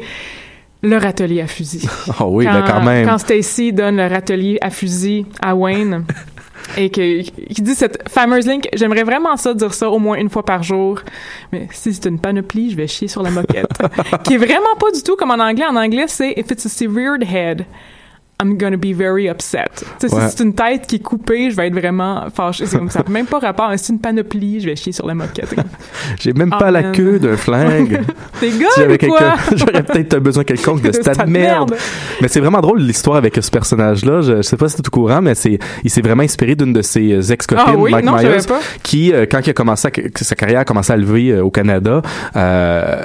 [0.82, 1.88] le râtelier à fusil.
[2.20, 3.08] Ah oui, ben quand même.
[3.08, 6.06] Quand Stacy donne le râtelier à fusil à Wayne
[6.78, 10.18] et que qui dit cette fameuse ligne, que j'aimerais vraiment ça dire ça au moins
[10.18, 11.00] une fois par jour,
[11.52, 13.72] mais si c'est une panoplie, je vais chier sur la moquette.
[14.24, 15.66] qui est vraiment pas du tout comme en anglais.
[15.66, 17.66] En anglais, c'est if it's a severed head.
[18.42, 19.66] I'm gonna be very upset.
[20.02, 20.08] Ouais.
[20.10, 22.66] Si c'est une tête qui est coupée, je vais être vraiment fâché.
[22.66, 23.00] C'est comme ça.
[23.06, 23.70] n'a Même pas rapport.
[23.78, 25.54] Si c'est une panoplie, je vais chier sur la moquette.
[26.20, 26.92] J'ai même pas la man.
[26.94, 28.00] queue d'un flingue.
[28.40, 31.72] T'es Si gars quelqu'un, j'aurais peut-être besoin quelconque de stade merde.
[31.72, 31.76] merde.
[32.22, 34.22] Mais c'est vraiment drôle l'histoire avec ce personnage-là.
[34.22, 36.72] Je, je sais pas si t'es au courant, mais c'est, il s'est vraiment inspiré d'une
[36.72, 37.92] de ses euh, ex-copines, Ah oui?
[37.92, 38.38] Mike Non, Myers,
[38.84, 39.92] qui, euh, quand il a commencé à-
[40.24, 42.02] sa carrière a commencé à lever euh, au Canada,
[42.38, 43.04] euh,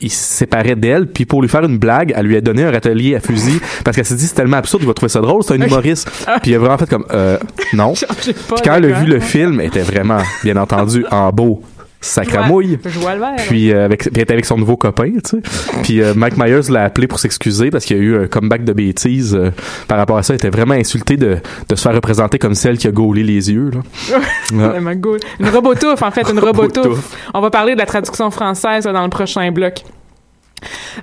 [0.00, 2.70] il se séparait d'elle, puis pour lui faire une blague, elle lui a donné un
[2.70, 5.42] râtelier à fusil parce qu'elle s'est dit c'est tellement absurde, il va trouver ça drôle,
[5.42, 6.10] c'est un humoriste.
[6.42, 7.38] puis il a vraiment fait comme euh,
[7.72, 7.92] non.
[8.22, 8.34] Puis
[8.64, 11.62] quand elle a vu le film, elle était vraiment, bien entendu, en beau
[12.00, 12.78] sacramouille.
[12.82, 13.34] Verre.
[13.48, 15.38] Puis, euh, avec, puis elle était avec son nouveau copain, tu sais.
[15.82, 18.64] Puis euh, Mike Myers l'a appelé pour s'excuser parce qu'il y a eu un comeback
[18.64, 19.50] de bêtises euh,
[19.86, 20.32] par rapport à ça.
[20.32, 23.50] Il était vraiment insulté de, de se faire représenter comme celle qui a gaulé les
[23.50, 23.70] yeux.
[23.70, 24.18] Là.
[24.52, 24.92] Vraiment.
[24.92, 27.16] Une robotouffe, en fait, une Robotouffe.
[27.34, 29.82] On va parler de la traduction française là, dans le prochain bloc.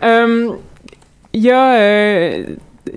[0.02, 2.38] Il y a...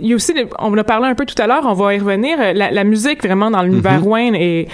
[0.00, 1.94] il y a aussi, on en a parlé un peu tout à l'heure, on va
[1.94, 2.38] y revenir.
[2.54, 4.06] La, la musique, vraiment, dans l'univers Mhm.
[4.06, 4.68] Wayne est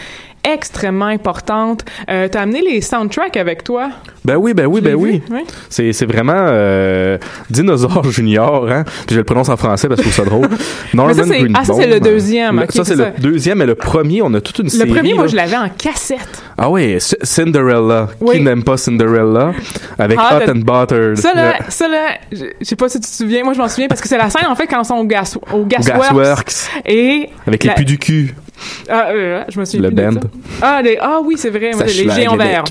[0.54, 1.85] extrêmement importante.
[2.11, 3.90] Euh, T'as amené les soundtracks avec toi?
[4.24, 5.22] Ben oui, ben oui, ben oui.
[5.68, 7.16] C'est, c'est vraiment euh,
[7.50, 8.85] Dinosaure Junior, hein.
[9.06, 10.48] Puis je le prononce en français parce que je trouve ça drôle.
[10.94, 13.74] Norman ça, c'est- ah, ça, c'est le deuxième, Le- ça, c'est le deuxième, mais le
[13.76, 14.90] premier, on a toute une Le série.
[14.90, 16.42] premier, moi, je l'avais en cassette.
[16.59, 18.09] Ah oui, Cinderella.
[18.20, 18.37] Oui.
[18.38, 19.52] Qui n'aime pas Cinderella?
[19.98, 21.16] Avec Hot Hot and- and Buttered.
[21.18, 23.44] Ça, là, Le- ça, là, je je sais pas si tu te souviens.
[23.44, 25.04] Moi, je m'en souviens parce que c'est la scène, en fait, quand ils sont au,
[25.04, 26.00] gas, au Gasworks.
[26.00, 26.52] Gasworks.
[26.87, 27.28] Et.
[27.46, 28.35] Avec les pus du cul.
[28.88, 30.21] Ah, euh, je me souviens Le band.
[30.62, 31.73] Ah, les- ah oui, c'est vrai.
[31.73, 32.64] Ça les géants verts.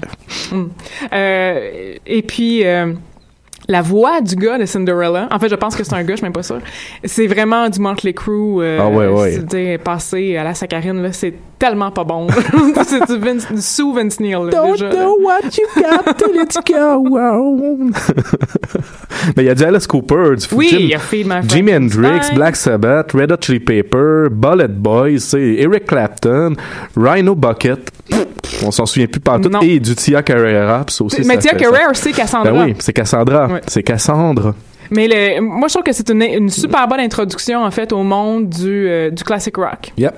[0.51, 0.71] Hum.
[1.13, 2.93] Euh, et puis, euh,
[3.67, 6.17] la voix du gars de Cinderella, en fait, je pense que c'est un gars, je
[6.17, 6.59] suis même pas sûre.
[7.03, 8.61] C'est vraiment du Motley Crue.
[8.61, 9.39] Euh, Ah ouais, ouais.
[9.49, 11.11] C'est passé à la saccharine, là.
[11.11, 12.27] C'est tellement pas bon.
[12.85, 14.89] c'est du, Vince, du sous Vince Neil, là, déjà.
[14.89, 15.07] là.
[15.09, 17.91] what you got till it's go on.
[19.37, 21.73] Mais il y a du Alice Cooper, du Oui, il y a Feed My Jimi
[21.73, 22.33] Hendrix.
[22.35, 26.53] Black Sabbath, Red Hot Chili Pepper, Bullet Boys, Eric Clapton,
[26.95, 27.91] Rhino Bucket,
[28.65, 29.59] on s'en souvient plus partout, Non.
[29.61, 31.21] et du Tia Carrera, aussi.
[31.25, 31.57] Mais Tia ça-
[31.93, 32.51] c'est Cassandra.
[32.51, 33.49] Ben oui, c'est Cassandra.
[33.67, 34.55] C'est Cassandra.
[34.91, 38.03] Mais le, moi, je trouve que c'est une, une super bonne introduction, en fait, au
[38.03, 39.91] monde du, euh, du classic rock.
[39.97, 40.13] Yep.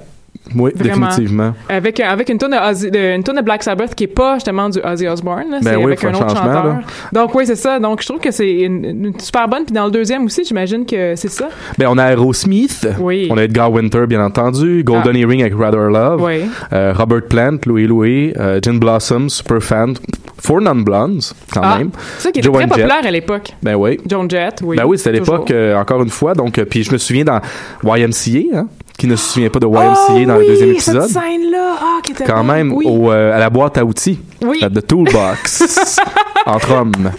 [0.56, 1.08] Oui, Vraiment.
[1.08, 1.54] définitivement.
[1.70, 4.36] Avec, avec une tonne de, Ozzy- de- une tonne de Black Sabbath qui est pas
[4.36, 6.66] justement du Ozzy Osbourne, là, Ben c'est oui, avec un autre chanteur.
[6.66, 6.80] là.
[7.14, 7.80] Donc oui, c'est ça.
[7.80, 9.66] Donc je trouve que c'est une, une super bonne.
[9.66, 11.50] Puis dans le deuxième aussi, j'imagine que c'est ça.
[11.78, 12.88] Ben, on a Aerosmith.
[13.00, 13.28] Oui.
[13.32, 14.84] On a Edgar Winter, bien entendu.
[14.84, 15.20] Golden Ah.
[15.20, 16.22] Earring avec Rather Love.
[16.24, 16.42] Oui.
[16.74, 19.94] Euh, Robert Plant, Louis Louis, euh, Gin Blossom, super fan.
[20.40, 21.90] Four Non Blondes, quand Ah, même.
[22.18, 23.54] C'est ça qui était très populaire à l'époque.
[23.64, 24.00] Ben oui.
[24.08, 24.78] Joan Jett, oui.
[24.78, 26.34] Ben oui, c'était à l'époque, euh, encore une fois.
[26.36, 27.42] Donc, euh, puis je me souviens dans
[27.84, 30.96] YMCA, hein, qui ne se souvient pas de YMCA Ah dans oui, le deuxième cette
[30.96, 31.10] épisode.
[31.10, 32.86] scène-là, ah, qui était Quand même, Oui.
[32.88, 34.20] au, euh, à la boîte à outils.
[34.42, 34.60] Oui.
[34.60, 36.00] The Toolbox.
[36.48, 37.12] entre hommes.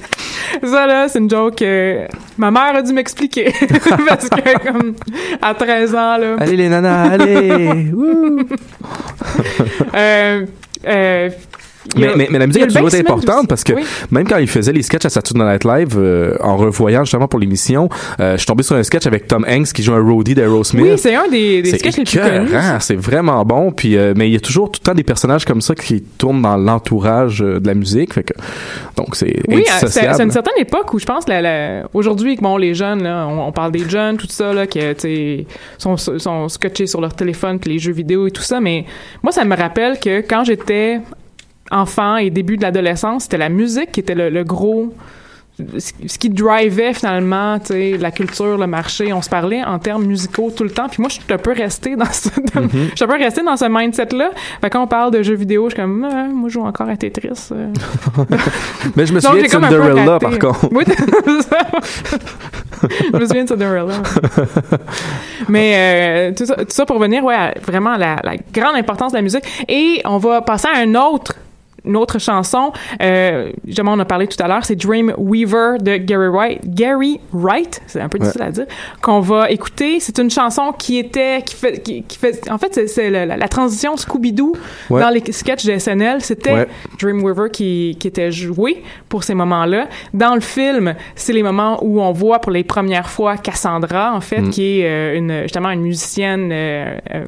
[0.65, 3.53] Ça, là, c'est une joke que ma mère a dû m'expliquer.
[4.09, 4.95] Parce que, comme,
[5.41, 6.37] à 13 ans, là.
[6.41, 7.93] Allez les nanas, allez!
[9.95, 10.47] Euh,
[10.87, 11.31] euh,
[11.97, 13.47] Mais, a- mais, mais la musique a le toujours été importante aussi.
[13.47, 13.83] parce que Oui.
[14.11, 17.39] même quand il faisait les sketchs à Saturday Night Live, euh, en revoyant justement pour
[17.41, 17.89] l'émission,
[18.21, 20.85] euh, je suis tombé sur un sketch avec Tom Hanks qui joue un roadie d'Aerosmith.
[20.85, 22.51] Oui, c'est un des, des sketchs les plus connus.
[22.81, 23.73] c'est vraiment bon.
[23.73, 26.03] Puis, euh, mais il y a toujours tout le temps des personnages comme ça qui
[26.03, 28.13] tournent dans l'entourage euh, de la musique.
[28.15, 28.35] Fait que,
[28.97, 32.75] donc, c'est Oui, c'est une certaine époque où je pense la, la- aujourd'hui bon les
[32.75, 34.81] jeunes là, on, on parle des jeunes tout ça là qui
[35.79, 38.85] sont sont scotchés sur leur téléphone puis les jeux vidéo et tout ça mais
[39.23, 41.01] moi ça me rappelle que quand j'étais
[41.71, 44.93] enfant et début de l'adolescence c'était la musique qui était le, le gros
[45.77, 47.59] ce qui drivait finalement,
[47.99, 50.87] la culture, le marché, on se parlait en termes musicaux tout le temps.
[50.89, 52.91] Puis moi, je suis un peu restée dans ce, dans- Mm-hmm.
[52.91, 54.31] je suis un peu restée dans ce mindset-là.
[54.61, 56.89] Fait quand on parle de jeux vidéo, je suis comme, Ah, moi, je joue encore
[56.89, 57.49] à Tetris.
[57.51, 57.73] euh.
[58.95, 60.69] Mais je me souviens de Cinderella, par contre.
[60.73, 61.59] Oui, c'est ça.
[63.13, 63.95] je me souviens de Cinderella.
[65.49, 65.73] Mais
[66.31, 69.17] euh, tout, ça, tout ça pour venir, ouais, à vraiment la, la grande importance de
[69.17, 69.43] la musique.
[69.69, 71.35] Et on va passer à un autre
[71.85, 75.97] une autre chanson, euh, justement on a parlé tout à l'heure, c'est Dream Weaver de
[75.97, 78.67] Gary Wright, Gary Wright, c'est un peu difficile à dire,
[79.03, 80.01] qu'on va écouter.
[80.01, 83.97] C'est une chanson qui était, qui fait, qui, qui fait, en fait c'est- la, transition
[83.97, 84.53] Scooby-Doo
[84.91, 85.01] Ouais.
[85.01, 86.69] dans les sketchs de SNL, c'était Ouais.
[87.01, 89.87] Dreamweaver qui, qui était joué pour ces moments-là.
[90.15, 94.21] Dans le film, c'est les moments où on voit pour les premières fois Cassandra, en
[94.21, 94.51] fait, Mm.
[94.51, 97.25] qui est euh, une, justement une musicienne euh, euh,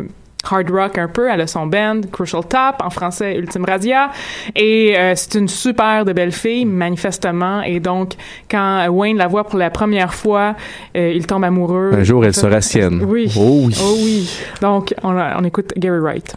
[0.49, 1.29] hard rock un peu.
[1.31, 4.11] Elle a son band Crucial Top, en français Ultime Radia.
[4.55, 7.63] Et euh, c'est une super de belle fille, manifestement.
[7.63, 8.15] Et donc,
[8.51, 10.55] quand Wayne la voit pour la première fois,
[10.97, 11.93] euh, il tombe amoureux.
[11.95, 13.03] Un jour, elle sera sienne.
[13.07, 13.33] Oui.
[13.37, 13.77] Oh oui.
[13.83, 14.31] Oh oui.
[14.61, 16.35] Donc, on, on écoute Gary Wright.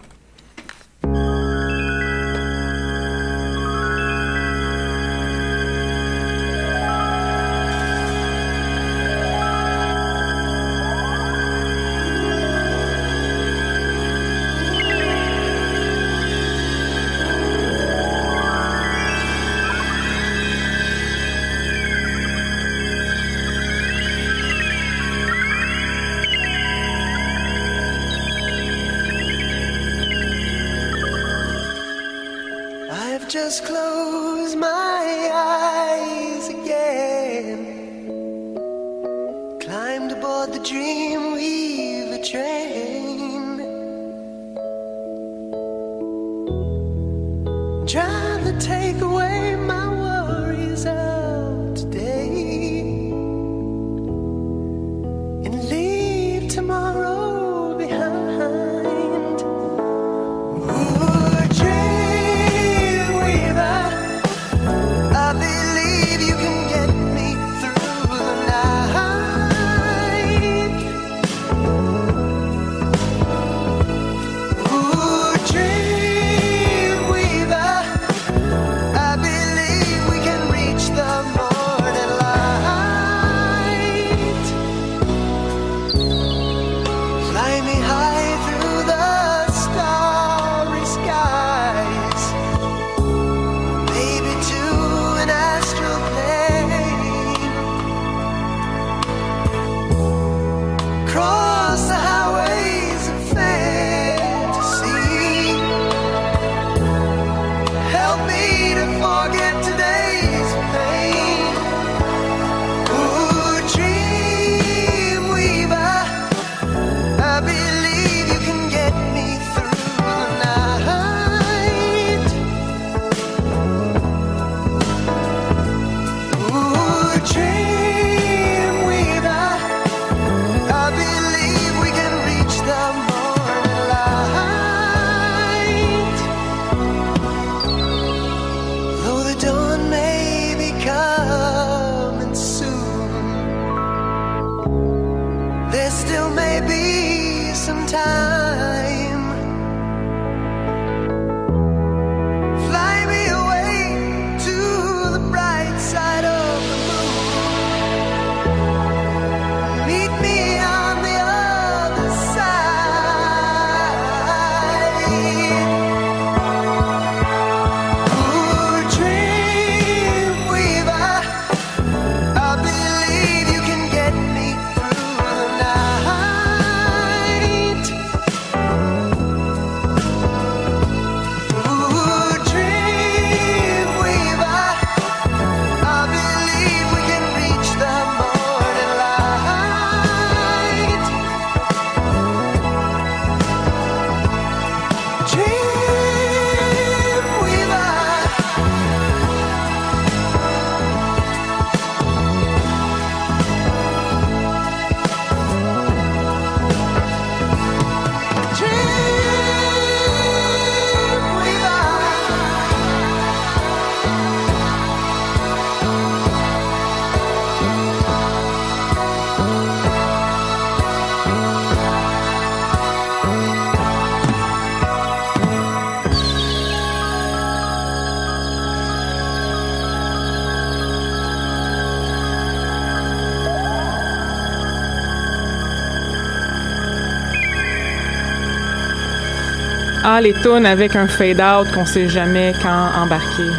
[240.04, 243.50] Ah, les tunes avec un fade-out qu'on sait jamais quand embarquer.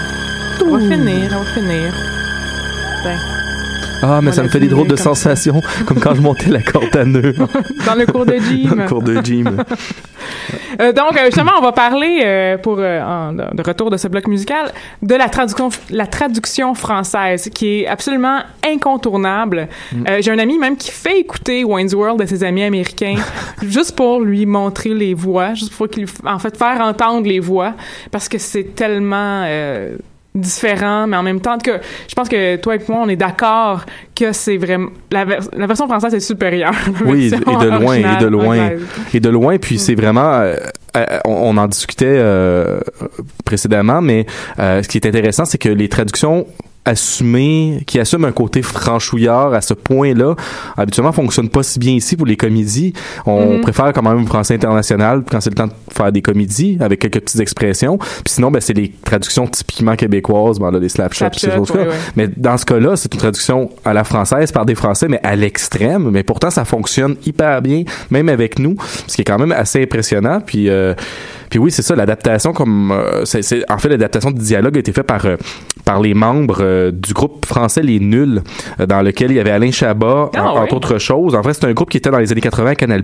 [0.65, 1.93] On va finir, on va finir.
[3.03, 3.19] Ben,
[4.03, 6.61] Ah, mais On ça me fait des drôles de sensations, comme quand je montais la
[6.63, 7.35] corde à nœud
[7.87, 8.69] dans le cours de gym.
[8.71, 9.63] dans le cours de gym.
[10.81, 14.09] Euh, donc, euh, justement, on va parler, euh, pour euh, en- de retour de ce
[14.09, 14.73] bloc musical,
[15.03, 19.69] de la traduction, la traduction française, qui est absolument incontournable.
[19.93, 20.05] Mm.
[20.09, 23.17] Euh, J'ai un ami même qui fait écouter Wayne's World à ses amis américains,
[23.63, 27.75] juste pour lui montrer les voix, juste pour qu'il, en fait, faire entendre les voix,
[28.11, 29.97] parce que c'est tellement euh,
[30.35, 31.71] différent, mais en même temps que
[32.09, 33.85] je pense que toi et moi, on est d'accord
[34.17, 36.75] que c'est vraiment la, la version française est supérieure.
[37.05, 38.65] Oui, et de loin, et de loin.
[38.65, 38.83] anglaise.
[39.13, 40.33] Et de loin, puis c'est vraiment...
[40.41, 40.57] euh,
[40.97, 42.81] euh, on, on en discutait euh,
[43.45, 44.27] précédemment, mais
[44.59, 46.47] ce qui est intéressant, c'est que les traductions
[46.85, 50.35] assumées, qui assument un côté franchouillard à ce point-là,
[50.77, 52.93] habituellement fonctionnent pas si bien ici pour les comédies.
[53.27, 53.61] On Mhm.
[53.61, 57.21] préfère quand même français international quand c'est le temps de faire des comédies avec quelques
[57.21, 57.99] petites expressions.
[57.99, 61.83] Puis sinon, ben, c'est les traductions typiquement québécoises, ben, là, les slapshots, ces choses-là.
[61.83, 61.89] ouais.
[62.17, 65.37] Mais dans ce cas-là, c'est une traduction à la française par des Français, mais à
[65.37, 66.11] l'extrême.
[66.11, 68.77] Mais pourtant, ça fonctionne hyper bien, même avec nous,
[69.07, 70.41] ce qui est quand même assez impressionnant.
[70.45, 70.95] Puis, euh,
[71.51, 74.81] puis oui, c'est ça, l'adaptation comme euh, c'est, c'est- en fait l'adaptation du dialogue a
[74.81, 75.37] été faite par euh,
[75.85, 78.43] par les membres euh, du groupe français Les Nuls,
[78.81, 80.61] euh, dans lequel il y avait Alain Chabat, Ah, en- ouais?
[80.63, 81.35] entre autres choses.
[81.35, 83.03] En fait, c'est un groupe qui était dans les années 80 à Canal+.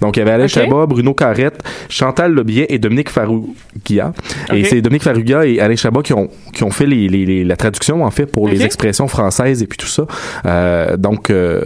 [0.00, 0.46] Donc, il y avait Alain.
[0.46, 4.12] Chabat, Bruno Carrette, Chantal Lebier et Dominique Farougia.
[4.52, 4.66] Et Ok.
[4.70, 7.56] c'est Dominique Farougia et Alain Chabat qui ont qui ont fait les, les- les- la
[7.56, 10.04] traduction en fait pour les expressions françaises et puis tout ça.
[10.46, 11.62] Euh, donc, euh,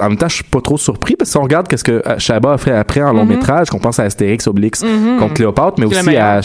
[0.00, 2.02] en même temps, je suis pas trop surpris parce que si on regarde qu'est-ce que
[2.18, 3.30] Chabat a fait après en long Mhm.
[3.36, 4.46] métrage, qu'on pense à Astérix,
[4.90, 5.18] Mhm.
[5.18, 6.40] contre Cléopâtre, mais aussi à,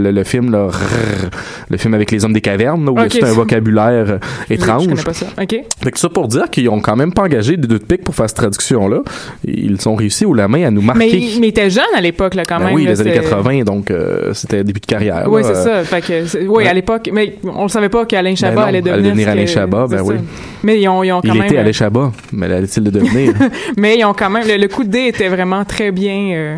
[0.00, 1.30] le, le film là, Rrr,
[1.70, 3.08] le film avec les hommes des cavernes, là, où Ok.
[3.12, 4.18] c'est un vocabulaire euh,
[4.48, 4.84] étrange.
[4.84, 5.26] Je connais pas ça.
[5.40, 5.56] OK.
[5.82, 8.04] Fait que ça pour dire qu'ils ont quand même pas engagé des deux de pique
[8.04, 8.98] pour faire cette traduction-là.
[9.46, 11.00] Ils ont réussi au la main à nous marquer.
[11.06, 12.74] Mais, mais il était jeune à l'époque, là, quand Ben même.
[12.74, 15.24] oui, là, les années c'est- 80, donc euh, c'était début de carrière.
[15.28, 15.48] Oui, là.
[15.48, 15.84] c'est ça.
[15.84, 16.66] Fait que, oui, ouais.
[16.68, 19.10] à l'époque, mais on le savait pas qu'Alain Chabat Ben non, allait allait devenir.
[19.10, 20.14] devenir ce Alain Chabat, ben oui.
[20.62, 21.46] Mais ils ont, ils ont quand Il même.
[21.46, 23.32] était Alain Chabat, mais allait-il le devenir?
[23.76, 24.46] Mais ils ont quand même.
[24.46, 26.32] Le, le coup de dé était vraiment très bien.
[26.34, 26.56] euh,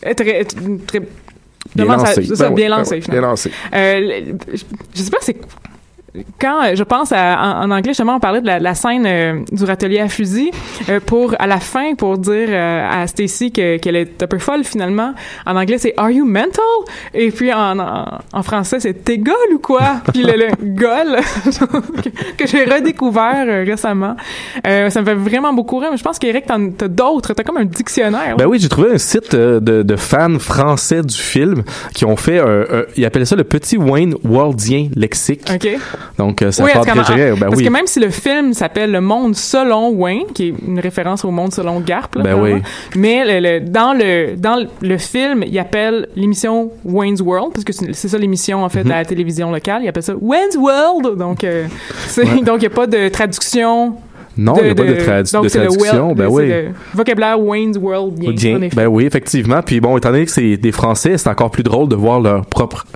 [0.00, 0.44] très.
[0.44, 1.00] très
[1.76, 2.34] Bien ça- lancé.
[2.34, 3.20] ça, Ben oui, bien ben lancé, oui, finalement.
[3.22, 3.50] Bien lancé.
[3.74, 4.32] Euh,
[4.94, 5.36] je sais pas, c'est
[6.40, 9.04] quand euh, je pense à, en, en anglais justement on parlait de la, la scène
[9.06, 10.50] euh, du râtelier à fusil
[10.88, 14.38] euh, pour à la fin pour dire euh, à Stacy que- qu'elle est un peu
[14.38, 15.14] folle finalement.
[15.46, 16.64] En anglais c'est Are you mental?
[17.14, 20.00] Et puis en, en, en français c'est T'es gueule ou quoi?
[20.12, 21.20] Puis le, le gueule
[22.02, 24.16] que, que j'ai redécouvert récemment.
[24.64, 27.34] Ça me fait vraiment beaucoup rire mais je pense qu'Éric t'as d'autres.
[27.34, 28.36] T'as comme un dictionnaire.
[28.36, 31.62] Ben oui, j'ai trouvé un site de, de fans français du film
[31.94, 35.48] qui ont fait, un, un- ils appelaient ça le petit Wayne Waldien lexique.
[35.54, 35.68] ok
[36.18, 37.32] Donc euh, ça oui, part parce, très.
[37.32, 37.64] Ben parce oui.
[37.64, 41.30] que même si le film s'appelle Le Monde selon Wayne, qui est une référence au
[41.30, 42.62] monde selon Garp, là, Ben oui.
[42.96, 47.72] mais le, le- dans le dans le film, il appelle l'émission Wayne's World parce que
[47.72, 48.90] c'est ça l'émission en fait Mhm.
[48.92, 49.82] à la télévision locale.
[49.82, 51.66] Il appelle ça Wayne's World, donc euh,
[52.44, 53.94] donc il y a pas de traduction.
[54.36, 54.88] Non, il n'y a pas de,
[55.32, 56.06] donc de le traduction.
[56.08, 56.48] well- ben oui.
[56.48, 58.58] le vocabulaire Wayne's World bien.
[58.74, 59.60] Ben oui, effectivement.
[59.60, 62.46] Puis bon, étant donné que c'est des Français, c'est encore plus drôle de voir leur
[62.46, 62.86] propre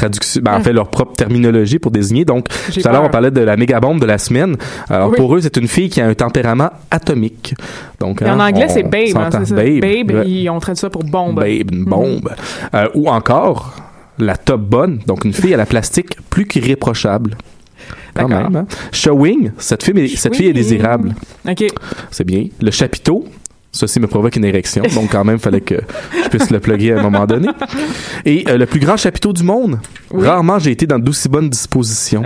[0.00, 0.62] traduction, ben, en Mm.
[0.62, 2.24] fait leur propre terminologie pour désigner.
[2.24, 4.56] Donc, tout à l'heure, on parlait de la mégabombe de la semaine.
[4.88, 5.16] Alors, Oui.
[5.16, 7.54] pour eux, c'est une fille qui a un tempérament atomique.
[7.98, 9.54] Donc, en hein, anglais, on c'est babe, hein, ça.
[9.54, 9.80] Babe.
[9.80, 10.28] Babe, Ouais.
[10.28, 11.36] ils ont traduit ça pour bombe.
[11.36, 11.84] Babe, une Mhm.
[11.84, 12.30] bombe.
[12.74, 13.74] Euh, ou encore,
[14.18, 17.36] la top bonne, donc une fille à la plastique plus qu'irréprochable.
[18.14, 18.54] Quand même.
[18.56, 18.66] Hein?
[18.92, 21.14] Showing, cette fille, est, cette fille est désirable.
[21.48, 21.64] Ok.
[22.10, 22.46] C'est bien.
[22.60, 23.24] Le chapiteau,
[23.72, 25.76] ceci me provoque une érection, donc quand même, fallait que
[26.24, 27.48] je puisse le plugger à un moment donné.
[28.24, 29.78] Et euh, le plus grand chapiteau du monde.
[30.10, 30.26] Oui.
[30.26, 32.22] Rarement j'ai été dans d'aussi bonnes dispositions.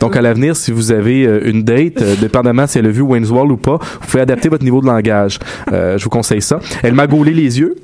[0.00, 3.02] Donc à l'avenir, si vous avez euh, une date, euh, dépendamment si elle a vu
[3.02, 5.38] Wayne's World ou pas, vous pouvez adapter votre niveau de langage.
[5.70, 6.58] Je vous conseille ça.
[6.82, 7.76] Elle m'a gaulé les yeux,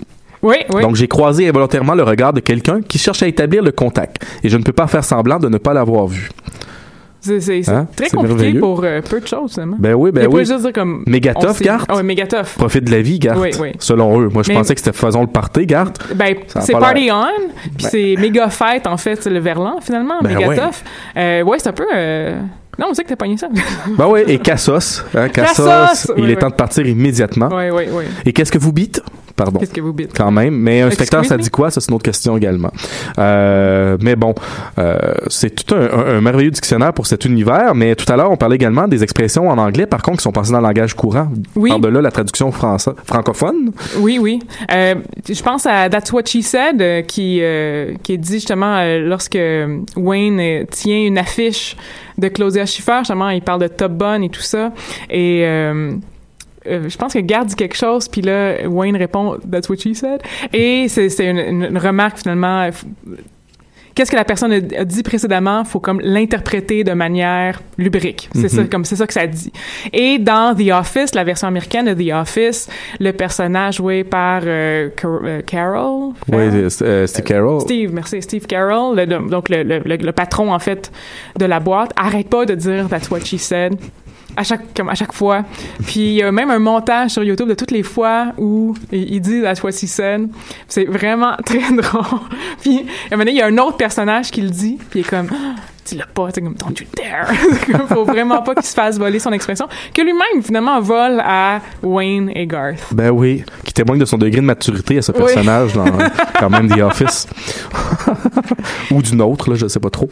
[0.42, 0.82] Oui, oui.
[0.82, 4.24] donc j'ai croisé involontairement le regard de quelqu'un qui cherche à établir le contact.
[4.42, 6.30] Et je ne peux pas faire semblant de ne pas l'avoir vu.
[7.26, 7.86] C'est Hein?
[7.96, 9.76] très compliqué pour euh, peu de choses, finalement.
[9.78, 10.44] Ben oui, ben oui.
[10.44, 11.02] juste dire comme.
[11.06, 11.90] Méga tough, Garth?
[11.94, 12.54] Oui, méga tough.
[12.56, 13.38] Profite de la vie, Garth.
[13.40, 13.72] Oui, oui.
[13.78, 14.28] Selon eux.
[14.28, 15.98] Moi, je Mais- pensais que c'était faisons le party, Garth.
[16.14, 17.10] Ben, c'est Party.
[17.12, 17.24] On,
[17.76, 17.88] puis Ben.
[17.90, 20.56] c'est méga fête, en fait, c'est le Verlan, finalement, Ben méga ouais.
[20.56, 20.82] tough.
[21.16, 21.86] Euh, ouais, c'est un peu.
[21.94, 22.38] euh,
[22.78, 23.48] Non, on sait que t'as pogné ça.
[23.98, 25.02] Ben oui, et Cassos.
[25.14, 26.12] Hein, Cassos, Cassos!
[26.16, 26.38] il Oui, est oui.
[26.38, 27.48] temps de partir immédiatement.
[27.52, 28.04] oui, oui, oui.
[28.26, 29.00] Et qu'est-ce que vous bites?
[29.36, 29.60] Pardon.
[29.60, 30.12] Qu'est-ce que vous bites?
[30.16, 31.70] Quand même, mais un Excuse spectateur, ça dit quoi?
[31.70, 32.70] Ça, c'est une autre question également.
[33.18, 34.34] Euh, mais bon,
[34.78, 34.96] euh,
[35.28, 38.36] c'est tout un, un- un merveilleux dictionnaire pour cet univers, mais tout à l'heure, on
[38.36, 41.28] parlait également des expressions en anglais, par contre, qui sont passées dans le langage courant.
[41.54, 41.68] Oui.
[41.70, 43.72] Par-delà, la traduction française, francophone.
[43.98, 44.38] Oui, oui.
[44.72, 44.94] Euh,
[45.28, 49.00] je pense à That's What She Said, euh, qui, euh, qui est dit justement euh,
[49.06, 49.38] lorsque
[49.96, 51.76] Wayne tient une affiche
[52.16, 54.72] de Claudia Schiffer, justement, il parle de Top Bun et tout ça.
[55.10, 55.44] Et,
[56.68, 59.94] euh, je pense que Garde dit quelque chose, puis là, Wayne répond «That's what she
[59.94, 60.20] said».
[60.52, 62.68] Et c'est une, une- une remarque, finalement,
[63.94, 68.28] qu'est-ce que la personne a, dit précédemment, faut comme l'interpréter de manière lubrique.
[68.34, 69.50] C'est ça, comme c'est ça que ça dit.
[69.92, 72.68] Et dans The Office, la version américaine de The Office,
[73.00, 76.12] le personnage joué par euh, Car- euh, Carol?
[76.30, 77.60] Oui, Steve Carroll.
[77.62, 80.92] Steve, merci, Steve Carroll, le- donc le, le- le- le patron en fait
[81.38, 83.76] de la boîte, arrête pas de dire That's what she said
[84.36, 85.44] à chaque à chaque fois.
[85.86, 89.20] Puis il y a même un montage sur YouTube de toutes les fois où il,
[89.20, 90.28] dit what she said.
[90.68, 92.20] C'est vraiment très drôle.
[92.60, 92.78] Puis
[93.10, 95.06] à un moment donné, il y a un autre personnage qui le dit, puis il
[95.06, 95.28] est comme
[95.86, 97.86] dis-le pas, comme don't you dare.
[97.88, 102.30] Faut vraiment pas qu'il se fasse voler son expression que lui-même finalement vole à Wayne
[102.34, 102.92] et Garth.
[102.92, 105.18] Ben oui, qui témoigne de son degré de maturité à ce Oui.
[105.18, 105.84] personnage dans
[106.38, 107.26] quand même The Office.
[108.90, 110.08] Ou d'une autre, là, je sais pas trop.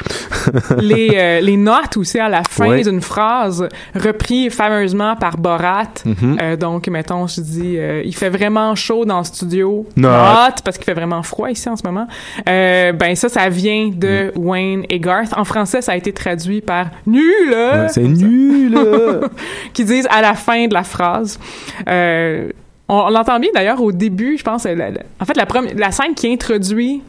[0.78, 5.84] les, euh, les notes aussi à la fin d'une phrase repris fameusement par Borat.
[6.04, 6.38] Mhm.
[6.40, 9.86] Euh, donc, mettons, je dis, euh, il fait vraiment chaud dans le studio.
[9.96, 10.12] Note.
[10.12, 12.06] Note, parce qu'il fait vraiment froid ici en ce moment.
[12.46, 14.30] Ben ça, ça vient de Mm.
[14.36, 15.32] Wayne et Garth.
[15.36, 18.78] En français, ça a été traduit par nul, Ouais, c'est nul,
[19.72, 21.38] qui disent à la fin de la phrase.
[21.88, 22.48] Euh,
[22.88, 24.64] on on l'entend bien d'ailleurs au début, je pense.
[24.64, 24.90] la- la-
[25.20, 27.02] en fait, la, première, la scène qui introduit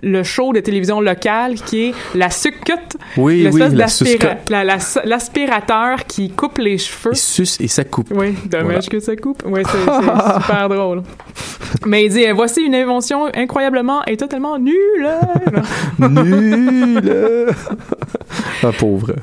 [0.00, 4.50] le show de télévision local, qui est la sucute, Oui, oui, la d'aspira- succotte.
[4.50, 4.64] la-
[5.04, 7.12] l'aspirateur qui coupe les cheveux.
[7.12, 8.08] Il suce et ça coupe.
[8.14, 8.80] Oui, dommage Voilà.
[8.82, 9.42] que ça coupe.
[9.46, 9.78] Oui, c'est
[10.42, 11.02] super drôle.
[11.86, 15.08] Mais il dit euh, voici une invention incroyablement et totalement nulle.
[15.98, 17.46] Nul.
[18.62, 19.14] ah, pauvre.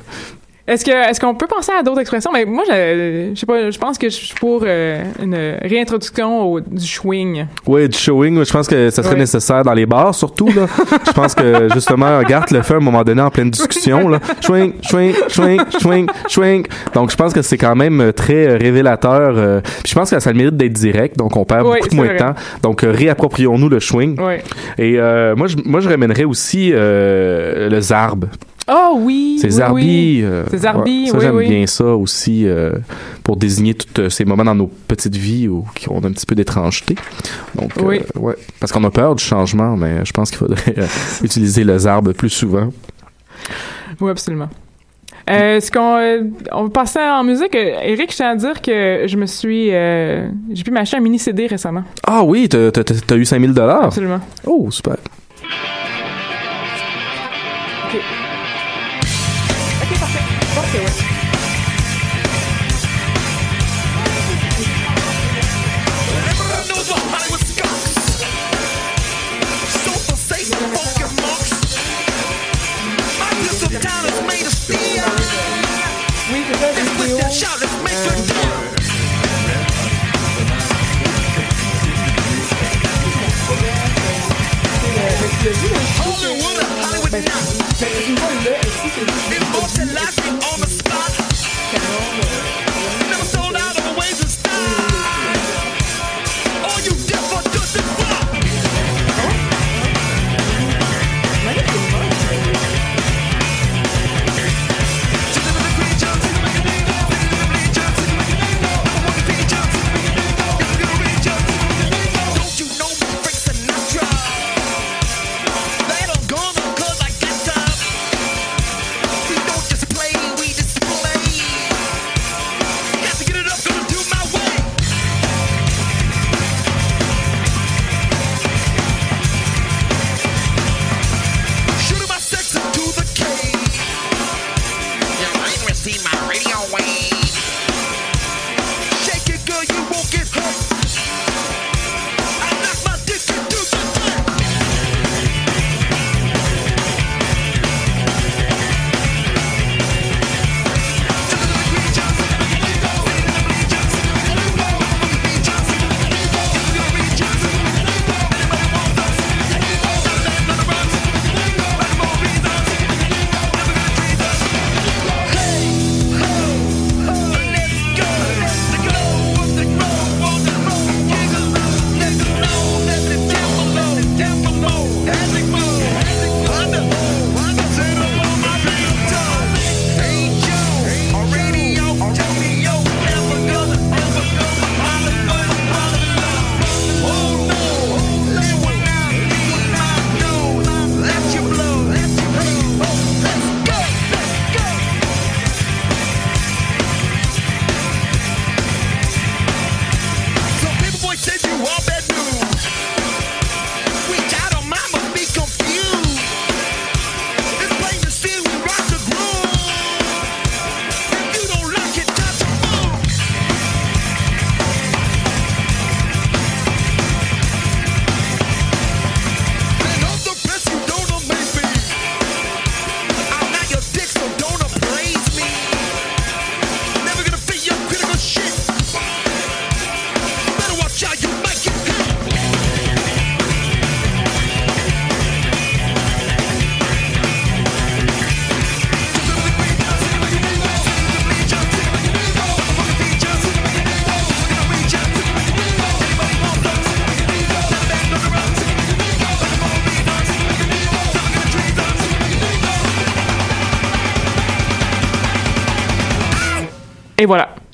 [0.70, 2.30] Est-ce que est-ce qu'on peut penser à d'autres expressions?
[2.32, 3.70] Mais moi, je, je sais pas.
[3.72, 7.46] Je pense que je suis pour euh, une réintroduction au, du chewing.
[7.66, 10.66] Ouais, du showing, je pense que ça serait nécessaire dans les bars, surtout, là.
[11.06, 14.20] je pense que, justement, Garth le fait à un moment donné en pleine discussion, là.
[14.40, 16.66] Swing, swing, swing, swing, swing.
[16.94, 19.34] Donc, je pense que c'est quand même très révélateur.
[19.36, 21.96] euh, puis je pense que ça a le mérite d'être direct, donc on perd beaucoup
[21.96, 22.34] moins de temps.
[22.62, 24.20] Donc, euh, réapproprions-nous le swing.
[24.20, 24.42] Ouais.
[24.78, 24.98] Et
[25.36, 28.26] moi, je, moi, je ramènerais aussi le zarbe.
[28.72, 29.38] Oh oui.
[29.40, 29.82] C'est oui, zarbi.
[29.84, 30.20] oui.
[30.22, 31.48] euh, C'est zarbi, ça, oui, j'aime oui.
[31.48, 32.72] bien ça aussi euh,
[33.24, 36.34] pour désigner tous ces moments dans nos petites vies où, qui ont un petit peu
[36.34, 36.94] d'étrangeté.
[37.56, 38.00] Donc, euh, Oui.
[38.16, 38.36] ouais.
[38.60, 40.86] Parce qu'on a peur du changement, mais je pense qu'il faudrait euh,
[41.24, 42.68] utiliser le zarbe plus souvent.
[44.00, 44.48] Oui, absolument.
[45.28, 47.54] Euh, Est-ce qu'on euh, on va passer en musique?
[47.54, 49.68] Euh, Eric, je tiens à dire que je me suis...
[49.72, 51.84] euh, J'ai pu m'acheter un mini-CD récemment.
[52.04, 53.84] Ah oui, t'as t'as- t'as eu 5000 dollars?
[53.84, 54.20] Absolument.
[54.46, 54.96] Oh, super.
[87.10, 90.59] Say it's money, it's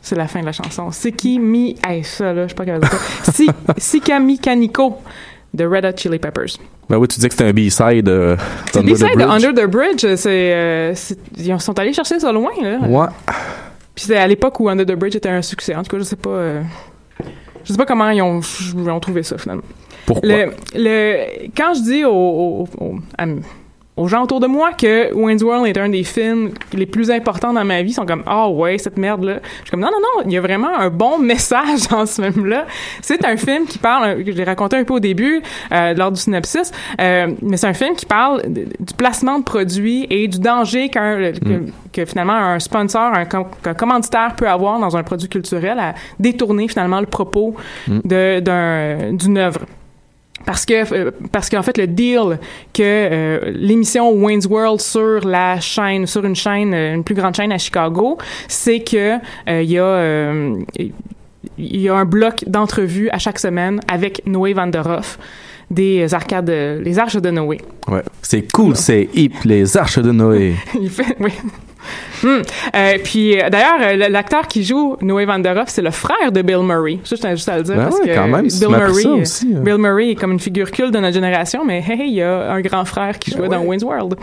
[0.07, 0.91] c'est la fin de la chanson.
[0.93, 2.91] Siki Mi, hey, ça là, je sais pas comment dire
[3.23, 3.33] ça.
[3.33, 3.49] Si,
[3.79, 4.99] Sikami Kaniko
[5.53, 6.57] de Red Hot Chili Peppers.
[6.89, 8.37] Ben oui, tu disais que c'était un B-side euh,
[8.73, 9.21] C'est B-side.
[9.21, 12.79] Under the Bridge, c'est, euh, c'est- ils sont allés chercher ça loin là.
[12.87, 13.07] Ouais.
[13.95, 15.75] Puis c'est à l'époque où Under the Bridge était un succès.
[15.75, 16.31] En tout cas, je sais pas.
[16.31, 16.63] euh,
[17.65, 18.41] je sais pas comment ils ont,
[18.77, 19.65] ils ont trouvé ça finalement.
[20.07, 20.29] Pourquoi?
[20.29, 23.25] Le, le, quand je dis aux, aux, aux- à-
[23.97, 27.53] aux gens autour de moi que Wayne's World est un des films les plus importants
[27.53, 29.39] dans ma vie, sont comme ah ouais cette merde là.
[29.61, 32.21] Je suis comme non non non, il y a vraiment un bon message dans ce
[32.21, 32.67] film là.
[33.01, 35.41] C'est un film qui parle, je l'ai raconté un peu au début
[35.73, 36.71] euh, lors du synopsis,
[37.01, 41.33] euh, mais c'est un film qui parle du placement de produits et du danger qu'un
[41.33, 43.47] que, que finalement un sponsor, un, com-
[43.79, 47.55] commanditaire peut avoir dans un produit culturel à détourner finalement le propos
[47.89, 49.61] de d'un d'une œuvre.
[50.47, 52.39] Parce que euh, parce qu'en fait le deal
[52.73, 57.35] que euh, l'émission Wayne's World sur la chaîne sur une chaîne euh, une plus grande
[57.35, 58.17] chaîne à Chicago,
[58.47, 59.17] c'est que
[59.49, 60.57] euh, il y a euh,
[61.59, 65.19] il y a un bloc d'entrevues à chaque semaine avec Noé Van der Hoff
[65.69, 67.61] des arcades les arches de Noé.
[67.89, 68.03] Ouais.
[68.23, 70.55] C'est cool, c'est hip, les arches de Noé.
[70.81, 71.33] Il fait, oui.
[72.25, 76.33] Euh, puis euh, d'ailleurs, euh, l'acteur qui joue Noé Van der Hoff, c'est le frère
[76.33, 76.99] de Bill Murray.
[77.05, 79.07] Ça, je tenais juste à le dire Ben parce ouais, que quand même, Bill Murray,
[79.21, 79.61] aussi, hein.
[79.63, 82.23] Bill Murray est comme une figure culte de notre génération, mais hey, hey, il y
[82.23, 84.15] a un grand frère qui jouait dans Wayne's World.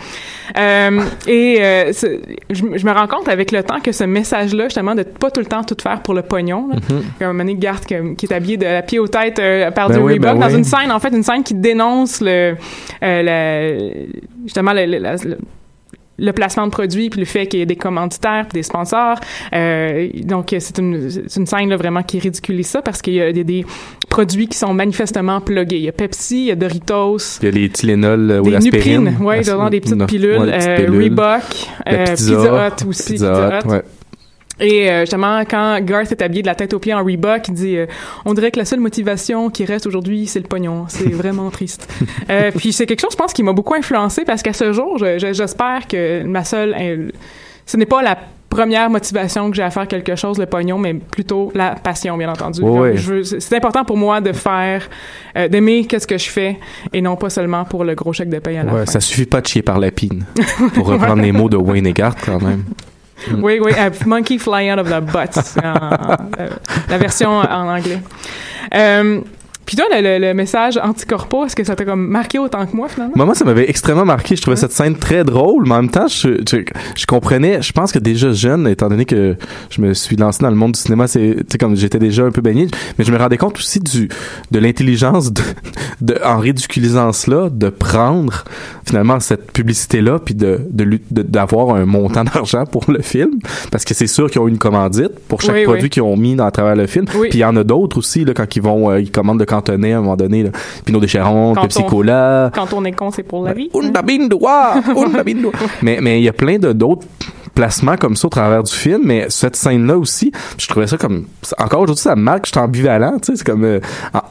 [0.57, 1.91] Euh, et euh,
[2.49, 5.31] je, me- je me rends compte avec le temps que ce message-là, justement, de pas
[5.31, 6.69] tout le temps tout faire pour le pognon.
[6.69, 7.27] Là.
[7.27, 7.93] Un Manny Garth qui,
[8.25, 9.41] est habillé de la pied aux têtes
[9.75, 10.55] par Ben du oui, Reebok ben dans oui.
[10.57, 12.55] une scène, en fait, une scène qui dénonce le,
[13.01, 13.77] la-
[14.43, 15.37] justement le, le- la- le-
[16.17, 19.19] le placement de produits puis le fait qu'il y ait des commanditaires puis des sponsors
[19.53, 23.31] Euh, donc c'est une une scène là vraiment qui ridiculise ça parce qu'il y a
[23.31, 23.65] des, des
[24.09, 27.47] produits qui sont manifestement pluggés il y a Pepsi il y a Doritos Il y
[27.47, 29.17] a les Tylenol euh, ou des l'aspirine.
[29.45, 31.03] Dans des petites pilules, ouais, petites euh, pilules.
[31.03, 31.41] Reebok,
[31.85, 33.71] La euh, pizza, Pizza Hut aussi, Pizza Pizza Hut, Hut.
[33.71, 33.81] ouais.
[34.59, 37.53] Et euh, justement, quand Garth est habillé de la tête aux pieds en Reebok, il
[37.55, 37.87] dit euh,
[38.25, 40.85] On dirait que la seule motivation qui reste aujourd'hui, c'est le pognon.
[40.89, 41.91] C'est vraiment triste.
[42.29, 44.97] Euh, puis c'est quelque chose, je pense, qui m'a beaucoup influencé parce qu'à ce jour,
[44.99, 46.75] je- je- j'espère que ma seule...
[46.79, 47.09] euh,
[47.65, 48.17] ce n'est pas la
[48.49, 52.29] première motivation que j'ai à faire quelque chose, le pognon, mais plutôt la passion, bien
[52.29, 52.61] entendu.
[52.61, 54.87] Veux- c'est important pour moi de faire,
[55.35, 56.59] euh, d'aimer qu'est-ce que je fais
[56.93, 58.91] et non pas seulement pour le gros chèque de paye à la Ouais, fin.
[58.91, 60.23] ça suffit pas de chier par la pine.
[60.75, 62.63] Pour reprendre les mots de Wayne et Garth, quand même.
[63.41, 66.49] Oui, oui, euh, Monkey Fly Out of the Butt, en- euh,
[66.89, 68.01] la version en anglais.
[68.73, 69.21] Euh,
[69.65, 72.75] puis toi, le, le- le message anticorpo, est-ce que ça t'a comme marqué autant que
[72.75, 73.13] moi, finalement?
[73.15, 74.35] Moi, moi, ça m'avait extrêmement marqué.
[74.35, 76.57] Je trouvais cette scène très drôle, mais en même temps, je, je,
[76.95, 79.35] je comprenais, je pense que déjà jeune, étant donné que
[79.69, 82.41] je me suis lancé dans le monde du cinéma, c'est, comme j'étais déjà un peu
[82.41, 84.09] baigné, mais je me rendais compte aussi du,
[84.51, 85.41] de l'intelligence de,
[86.01, 88.43] de, en ridiculisant cela, de prendre
[88.85, 93.31] finalement cette publicité-là, puis de, de, lu- de- d'avoir un montant d'argent pour le film,
[93.71, 95.89] parce que c'est sûr qu'ils ont une commandite pour chaque Oui, produit oui.
[95.89, 97.05] qu'ils ont mis dans à travers le film.
[97.15, 97.29] Oui.
[97.29, 99.45] Puis il y en a d'autres aussi, là, quand ils vont, euh, ils commandent le
[99.55, 100.49] cantonais à un moment donné, là.
[100.85, 102.51] Pinot Décheron, Quand Pepsi on- Cola.
[102.53, 103.69] Quand on est con, c'est pour la vie.
[103.73, 104.75] Un de de roi.
[105.81, 107.05] Mais mais il y a plein de d'autres
[107.55, 111.25] placements comme ça au travers du film, mais cette scène-là aussi, je trouvais ça comme
[111.59, 113.79] encore aujourd'hui ça marque, je suis ambivalent, tu sais, c'est comme euh,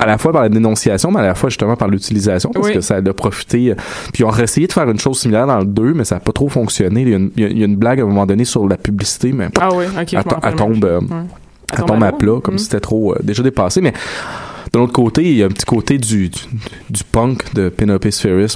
[0.00, 2.72] à la fois par la dénonciation, mais à la fois justement par l'utilisation parce Oui.
[2.74, 3.70] que ça a profité.
[3.70, 3.74] euh,
[4.12, 6.20] Puis ils ont essayé de faire une chose similaire dans le 2, mais ça a
[6.20, 7.02] pas trop fonctionné.
[7.02, 8.66] Il y a une, il y a- a une blague à un moment donné sur
[8.66, 11.06] la publicité, mais Ah oui, ok, je elle, m'en to- rappelle elle tombe, euh, Ouais.
[11.78, 12.58] elle tombe à plat, comme Mhm.
[12.58, 13.80] si c'était trop euh, déjà dépassé.
[13.82, 13.92] Mais
[14.72, 16.38] de l'autre côté, il y a un petit côté du, du,
[16.88, 18.06] du punk de Penelope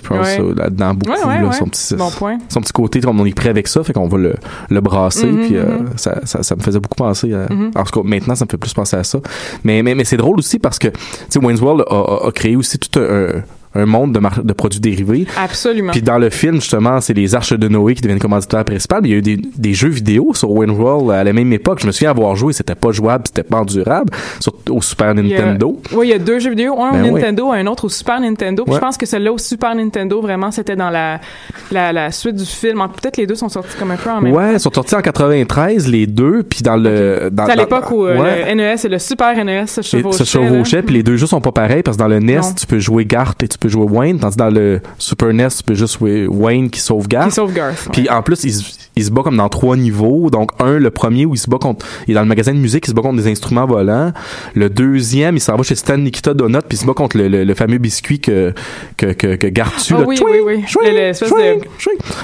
[0.01, 0.41] pense, Ouais.
[0.41, 1.13] euh, là-dedans beaucoup.
[1.29, 2.39] Ouais, là, son, petit, Bon point.
[2.49, 4.35] son petit côté, on est prêt avec ça, fait qu'on va le,
[4.71, 5.27] le brasser.
[5.27, 5.89] Mhm, puis euh, mhm.
[5.97, 7.53] ça, ça, ça me faisait beaucoup penser à.
[7.53, 7.73] Mhm.
[7.75, 9.21] En tout cas, maintenant, ça me fait plus penser à ça.
[9.65, 10.95] Mais, mais, mais c'est drôle aussi parce que, tu
[11.29, 13.43] sais, Wayne's World a, a- a créé aussi tout un, un
[13.85, 15.27] monde de, mar- de produits dérivés.
[15.37, 15.93] Absolument.
[15.93, 18.97] Puis dans le film, justement, c'est les Arches de Noé qui deviennent commanditaires principaux.
[19.05, 21.81] Il y a eu des, des jeux vidéo sur Wayne World à la même époque.
[21.81, 24.11] Je me souviens avoir joué, c'était pas jouable, c'était pas endurable
[24.41, 25.81] sur, au Super a- Nintendo.
[25.93, 27.21] Oui, il y a deux jeux vidéo, un Ben au oui.
[27.21, 28.63] Nintendo, un autre au Super Nintendo.
[28.65, 28.77] Puis Ouais.
[28.79, 31.21] je pense que celui-là au Super Nintendo, vraiment, c'était dans la,
[31.73, 32.79] la, la suite du film.
[33.01, 35.01] Peut-être les deux sont sortis comme un peu en même Ouais, ils sont sortis en
[35.03, 38.55] 93 les deux, puis dans le dans, C'est à l'époque où euh, ouais.
[38.55, 40.19] le NES et le Super NES se chevauchaient.
[40.19, 42.53] se chevauchaient, puis les deux jeux sont pas pareils parce que dans le NES, Non.
[42.59, 45.49] tu peux jouer Garth et tu peux jouer Wayne, tandis que dans le Super NES,
[45.57, 47.29] tu peux juste jouer Wayne qui sauve Garth.
[47.29, 47.89] Qui sauve Garth.
[47.93, 50.31] Puis en plus, il, se- il se bat comme dans trois niveaux.
[50.31, 52.59] Donc un, le premier où il se bat contre, il est dans le magasin de
[52.59, 54.13] musique, il se bat contre des instruments volants.
[54.55, 57.29] Le deuxième, il s'en va chez Stan Nikita Donut, puis il se bat contre le,
[57.29, 58.55] le- le fameux biscuit que
[58.97, 59.95] que que, que Garth tue.
[59.97, 60.65] Ah le oui, oui, oui.
[60.67, 61.57] chouing, Le- chouing,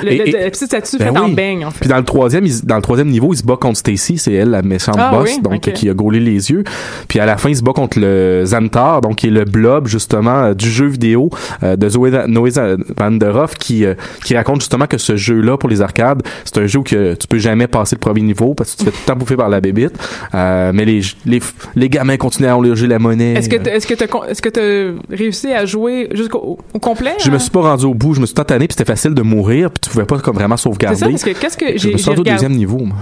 [0.03, 0.07] de-.
[0.07, 1.35] Le, Et- petite statue ben faite en oui.
[1.35, 1.81] beigne, en fait.
[1.81, 4.33] puis dans le troisième, il- dans le troisième niveau, il se bat contre Stacy, c'est
[4.33, 5.73] elle la méchante Ah boss, oui, donc ok.
[5.75, 6.65] qui a gaulé les yeux.
[7.09, 9.89] Puis à la fin, il se bat contre le Xantar, donc qui est le blob
[9.89, 11.29] justement euh, du jeu vidéo
[11.63, 12.51] euh, de Zoé Noé
[12.97, 13.95] Van der Hoff, qui euh,
[14.25, 17.27] qui raconte justement que ce jeu-là pour les arcades, c'est un jeu où que tu
[17.27, 19.37] peux jamais passer le premier niveau parce que tu te fais tout le temps bouffer
[19.37, 19.93] par la bébite.
[20.35, 21.41] Euh, mais les, les,
[21.77, 23.35] les gamins continuent à enlever la monnaie.
[23.35, 26.79] Est-ce que t'as- est-ce que t'as con- est-ce que t'as réussi à jouer jusqu'au au
[26.79, 27.39] complet Je me hein?
[27.39, 29.81] suis pas rendu au bout, je me suis tanné, puis c'était facile de mourir, puis
[29.83, 30.97] tu pouvais pas comme vraiment C'est sauvegarder.
[30.99, 32.79] ça parce que qu'est-ce que je j'ai me au deuxième niveau.
[32.79, 32.97] moi.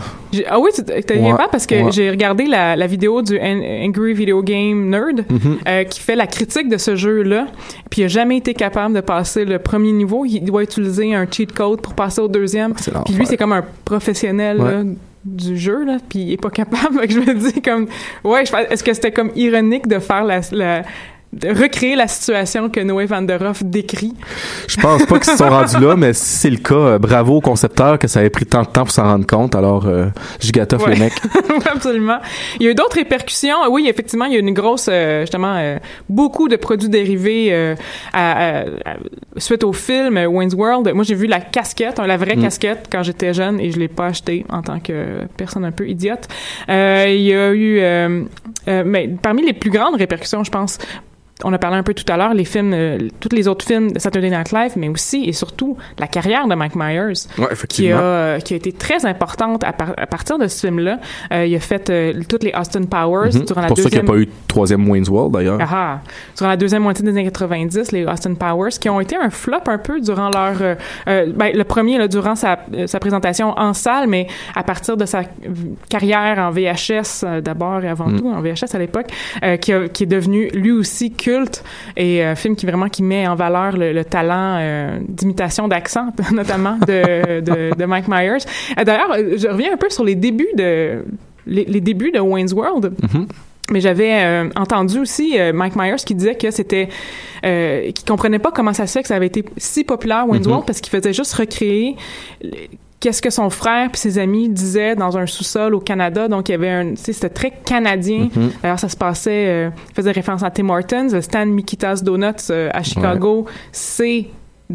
[0.48, 1.92] Ah oui, tu t'as Ouais, pas parce que ouais.
[1.92, 5.58] j'ai regardé la, la vidéo du An- Angry Video Game Nerd Mhm.
[5.68, 7.46] euh, qui fait la critique de ce jeu-là.
[7.90, 10.24] Puis il a jamais été capable de passer le premier niveau.
[10.24, 12.72] Il doit utiliser un cheat code pour passer au deuxième.
[12.76, 14.70] C'est Puis lui, c'est comme un professionnel Ouais.
[14.72, 14.82] là,
[15.24, 17.00] du jeu, là, puis il est pas capable.
[17.08, 17.86] Je me dis comme...
[18.24, 20.40] Ouais, est-ce que c'était comme ironique de faire la...
[20.52, 20.82] la-
[21.32, 24.14] de recréer la situation que Noé Van der Hoff décrit.
[24.66, 27.36] Je pense pas qu'ils se sont rendus là, mais si c'est le cas, euh, bravo
[27.36, 29.54] au concepteur que ça avait pris tant de temps pour s'en rendre compte.
[29.54, 30.06] Alors, euh,
[30.40, 30.94] gigatoff Ouais.
[30.94, 31.12] le mec.
[31.72, 32.18] Absolument.
[32.58, 33.56] Il y a eu d'autres répercussions.
[33.70, 35.78] Oui, effectivement, il y a une grosse, euh, justement, euh,
[36.08, 37.74] beaucoup de produits dérivés à-
[38.12, 38.96] à- à-
[39.36, 40.90] suite au film Wayne's World.
[40.94, 42.42] Moi, j'ai vu la casquette, hein, la vraie Mm.
[42.42, 45.88] casquette, quand j'étais jeune et je l'ai pas acheté en tant que personne un peu
[45.88, 46.26] idiote.
[46.68, 47.80] Il y a eu,
[48.66, 50.78] mais parmi les plus grandes répercussions, je pense,
[51.44, 53.92] on a parlé un peu tout à l'heure, les films, euh, tous les autres films
[53.92, 57.90] de Saturday Night Live, mais aussi et surtout la carrière de Mike Myers Ouais, qui
[57.92, 60.98] a, euh, qui a été très importante à, par- à partir de ce film-là.
[61.32, 63.44] Euh, il a fait euh, toutes les Austin Powers Mhm.
[63.44, 65.58] durant la pour ça qu'il n'y a pas eu de troisième Wayne's World, d'ailleurs.
[65.60, 66.00] Ah ah.
[66.36, 69.58] Durant la deuxième moitié des années 90, les Austin Powers, qui ont été un flop
[69.66, 70.76] un peu durant leur...
[71.06, 75.22] ben, le premier, là, durant sa, sa présentation en salle, mais à partir de sa
[75.88, 78.18] carrière en VHS, d'abord et avant Mm.
[78.20, 79.06] tout, en VHS à l'époque,
[79.60, 81.62] qui est devenu lui aussi culte
[81.96, 86.08] et un film qui vraiment qui met en valeur le, le talent euh, d'imitation d'accent,
[86.32, 88.44] notamment de, de, de Mike Myers.
[88.78, 91.04] Euh, D'ailleurs, euh, je reviens un peu sur les débuts de...
[91.46, 92.92] Les, les débuts de Wayne's World.
[93.02, 93.26] Mhm.
[93.72, 96.88] Mais j'avais euh, entendu aussi euh, Mike Myers qui disait que c'était
[97.46, 100.46] euh, qu'il comprenait pas comment ça se fait que ça avait été si populaire Wayne's
[100.46, 100.50] Mhm.
[100.52, 101.96] World parce qu'il faisait juste recréer
[103.00, 106.28] qu'est-ce que son frère puis ses amis disaient dans un sous-sol au Canada.
[106.28, 108.28] Donc il y avait un, tu sais, c'était très canadien.
[108.34, 108.50] Mhm.
[108.62, 112.50] D'ailleurs ça se passait, euh, il faisait référence à Tim Hortons, le stand Mikitas Donuts
[112.50, 114.26] euh, à Chicago, c'est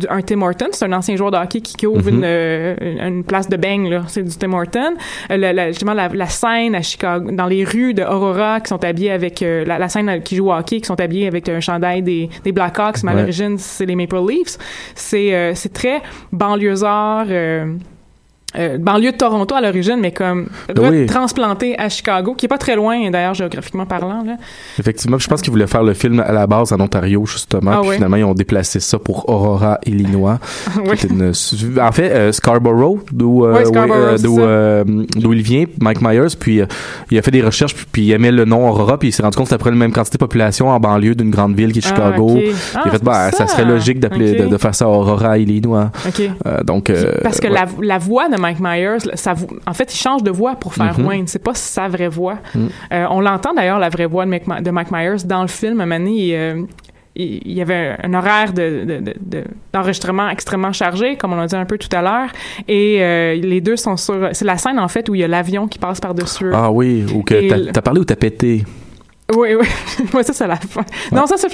[0.09, 2.75] un Tim Hortons, c'est un ancien joueur de hockey qui, ouvre une, euh,
[3.07, 4.01] une, place de bang, là.
[4.07, 4.95] C'est du Tim Hortons.
[5.31, 8.67] Euh, la, la- justement, la, la scène à Chicago, dans les rues de Aurora, qui
[8.67, 11.61] sont habillés avec, euh, la, scène qui joue au hockey, qui sont habillés avec un
[11.61, 13.21] chandail des, des Blackhawks, mais à Ouais.
[13.21, 14.57] l'origine, c'est les Maple Leafs.
[14.95, 16.01] C'est, euh, c'est très
[16.33, 17.27] banlieusard,
[18.57, 20.47] euh, banlieue de Toronto à l'origine, mais comme
[20.77, 21.05] Oui.
[21.05, 24.35] transplanté à Chicago, qui est pas très loin, d'ailleurs, géographiquement parlant, là.
[24.79, 27.71] Effectivement, je pense qu'ils voulaient faire le film à la base en Ontario, justement.
[27.75, 30.39] Ah puis finalement, ils ont déplacé ça pour Aurora, Illinois.
[30.85, 30.97] Oui.
[31.09, 31.31] une-
[31.79, 35.35] en fait, euh, Scarborough, d'où euh, euh, d'où ça.
[35.35, 36.35] il vient, Mike Myers.
[36.39, 36.61] Puis
[37.11, 39.23] il a fait des recherches, puis, puis il aimait le nom Aurora, puis il s'est
[39.23, 41.71] rendu compte que c'était après la même quantité de population en banlieue d'une grande ville
[41.71, 42.37] qui est Ah, Chicago.
[42.37, 45.37] il Ah, a fait, c'est bah, ça serait logique d'appeler, de, de faire ça Aurora,
[45.37, 45.91] Illinois.
[46.07, 46.21] OK.
[46.45, 46.91] Euh, donc,
[47.23, 48.97] Parce que la, la voix de Mike Myers,
[49.67, 51.05] en fait, il change de voix pour faire Mhm.
[51.07, 51.27] Wayne.
[51.27, 52.37] C'est pas sa vraie voix.
[52.53, 52.69] Mhm.
[52.93, 55.47] Euh, on l'entend d'ailleurs, la vraie voix de Mike, Ma- de Mike Myers dans le
[55.47, 55.79] film.
[55.79, 56.61] À un moment donné, il, euh,
[57.15, 59.43] il- y avait un horaire de, de- de- de-
[59.73, 62.29] d'enregistrement extrêmement chargé, comme on l'a dit un peu tout à l'heure.
[62.67, 64.29] Et euh, les deux sont sur...
[64.33, 66.51] C'est la scène, en fait, où il y a l'avion qui passe par-dessus.
[66.53, 68.63] Ah oui, ou que t'as parlé ou t'as pété?
[69.35, 69.65] Oui, oui.
[70.13, 70.83] ouais, ça, c'est la fin.
[71.11, 71.47] Non, ça, c'est.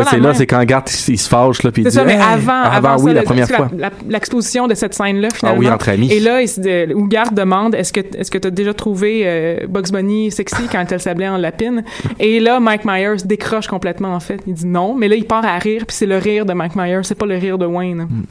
[0.00, 2.14] Ouais, c'est là, c'est quand Garth il, se fâche, là, puis il dit ça, mais
[2.14, 2.20] Hey!
[2.20, 3.68] avant, avant, oui, ça, la première fois.
[4.08, 5.58] l'exposition de cette scène-là, Ah finalement.
[5.60, 6.10] oui, entre amis.
[6.12, 9.66] Et là, il de- Hogarth demande est-ce que est-ce que tu as déjà trouvé euh,
[9.68, 11.84] Bugs Bunny sexy quand elle s'ablait en lapine?
[12.18, 14.40] Et là, Mike Myers décroche complètement en fait.
[14.46, 16.76] Il dit non, mais là il part à rire, puis c'est le rire de Mike
[16.76, 18.02] Myers, c'est pas le rire de Wayne.
[18.08, 18.22] Hmm.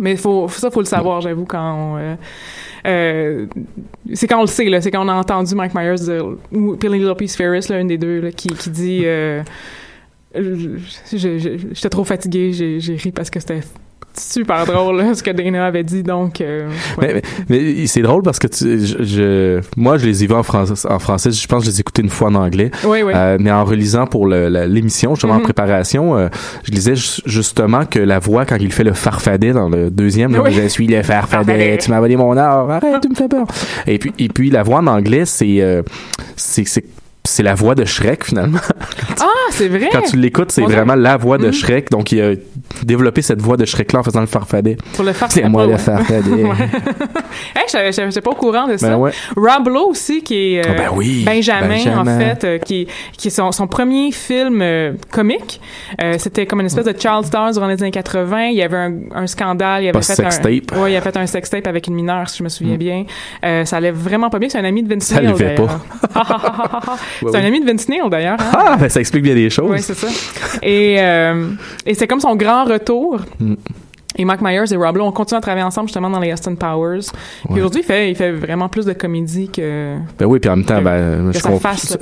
[0.00, 2.14] Mais faut ça faut le savoir, j'avoue quand on, euh,
[2.86, 3.46] euh,
[4.14, 6.76] c'est quand on le sait là, c'est quand on a entendu Mike Myers dire ou
[6.76, 9.42] Penelope Ferris là, une des deux là, qui qui dit euh,
[11.12, 13.60] j'étais trop fatigué, j'ai ri parce que c'était
[14.14, 16.68] super drôle là, ce que Dana avait dit donc euh,
[16.98, 17.14] ouais.
[17.14, 20.34] Mais, mais, mais c'est drôle parce que tu, je, je- moi, je les ai vus
[20.34, 21.30] en français, en français.
[21.30, 22.70] Je pense que je les ai écoutés une fois en anglais.
[22.84, 23.12] Oui, oui.
[23.16, 25.44] Euh, mais en relisant pour l'émission, justement en Mhm.
[25.44, 26.28] préparation, euh,
[26.64, 30.36] je disais ju- justement que la voix, quand il fait le farfadet dans le deuxième,
[30.38, 30.52] Oui.
[30.52, 33.46] je suis le farfadet, tu m'as volé mon or, arrête, tu me fais peur.
[33.86, 35.82] Et puis, et puis la voix en anglais, c'est,
[36.36, 36.64] c'est,
[37.24, 38.58] c'est, la voix de Shrek finalement.
[39.20, 39.88] Ah, c'est vrai.
[39.92, 41.52] Quand tu l'écoutes, c'est vraiment la voix de Mhm.
[41.52, 41.90] Shrek.
[41.90, 42.34] Donc, il a
[42.84, 44.76] développé cette voix de Shrek-là en faisant le farfadet.
[44.94, 46.30] Pour le faire, C'est moi pas, le farfadet.
[47.54, 48.90] Hey, n'étais pas au courant de ça.
[48.90, 49.10] Ben ouais.
[49.36, 52.16] Rob Lowe aussi, qui est euh, Ah ben oui, Benjamin, Benjamin.
[52.16, 55.60] en fait, euh, qui, qui est son, son premier film euh, comique.
[56.18, 58.46] C'était comme une espèce de child star durant les années 80.
[58.48, 59.82] Il y avait un, un scandale.
[59.82, 60.72] Il avait Pas fait sextape.
[60.76, 63.04] un, ouais, il a fait un sextape avec une mineure, si je me souviens bien.
[63.44, 64.48] Euh, ça allait vraiment pas bien.
[64.48, 65.80] C'est un ami de Vince Ça Neil, levait d'ailleurs.
[67.20, 67.46] c'est Ouais, un oui.
[67.46, 68.36] ami de Vince Neil, d'ailleurs.
[68.40, 68.52] hein.
[68.56, 69.70] Ah, ben ça explique bien des choses.
[69.70, 70.08] Oui, c'est ça.
[70.62, 70.94] Et,
[71.86, 73.20] et c'est comme son grand retour.
[73.38, 73.54] Mm.
[74.16, 76.54] Et Mike Myers et Rob Lowe ont continué à travailler ensemble justement dans les Austin
[76.54, 76.98] Powers.
[77.44, 77.60] Puis Ouais.
[77.60, 79.96] aujourd'hui, il fait, il fait vraiment plus de comédie que.
[80.18, 81.32] Ben oui, puis en même temps, Que- ben,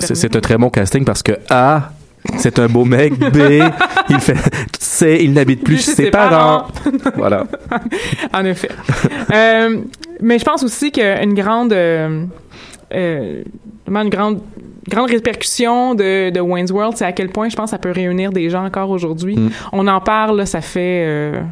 [0.01, 1.93] c'est un très bon casting parce que A,
[2.37, 3.17] c'est un beau mec.
[3.17, 3.37] B,
[4.11, 4.35] il fait,
[4.79, 6.67] C, il n'habite plus chez ses parents.
[7.17, 7.45] voilà.
[8.35, 8.71] en effet.
[9.33, 9.79] Euh,
[10.21, 12.25] mais je pense aussi qu'une grande, euh,
[12.93, 13.43] euh,
[13.87, 14.41] vraiment une grande,
[14.89, 17.91] grande répercussion de, de Wayne's World, c'est à quel point je pense que ça peut
[17.91, 19.37] réunir des gens encore aujourd'hui.
[19.37, 19.51] Mm.
[19.73, 21.43] On en parle, là, ça fait euh,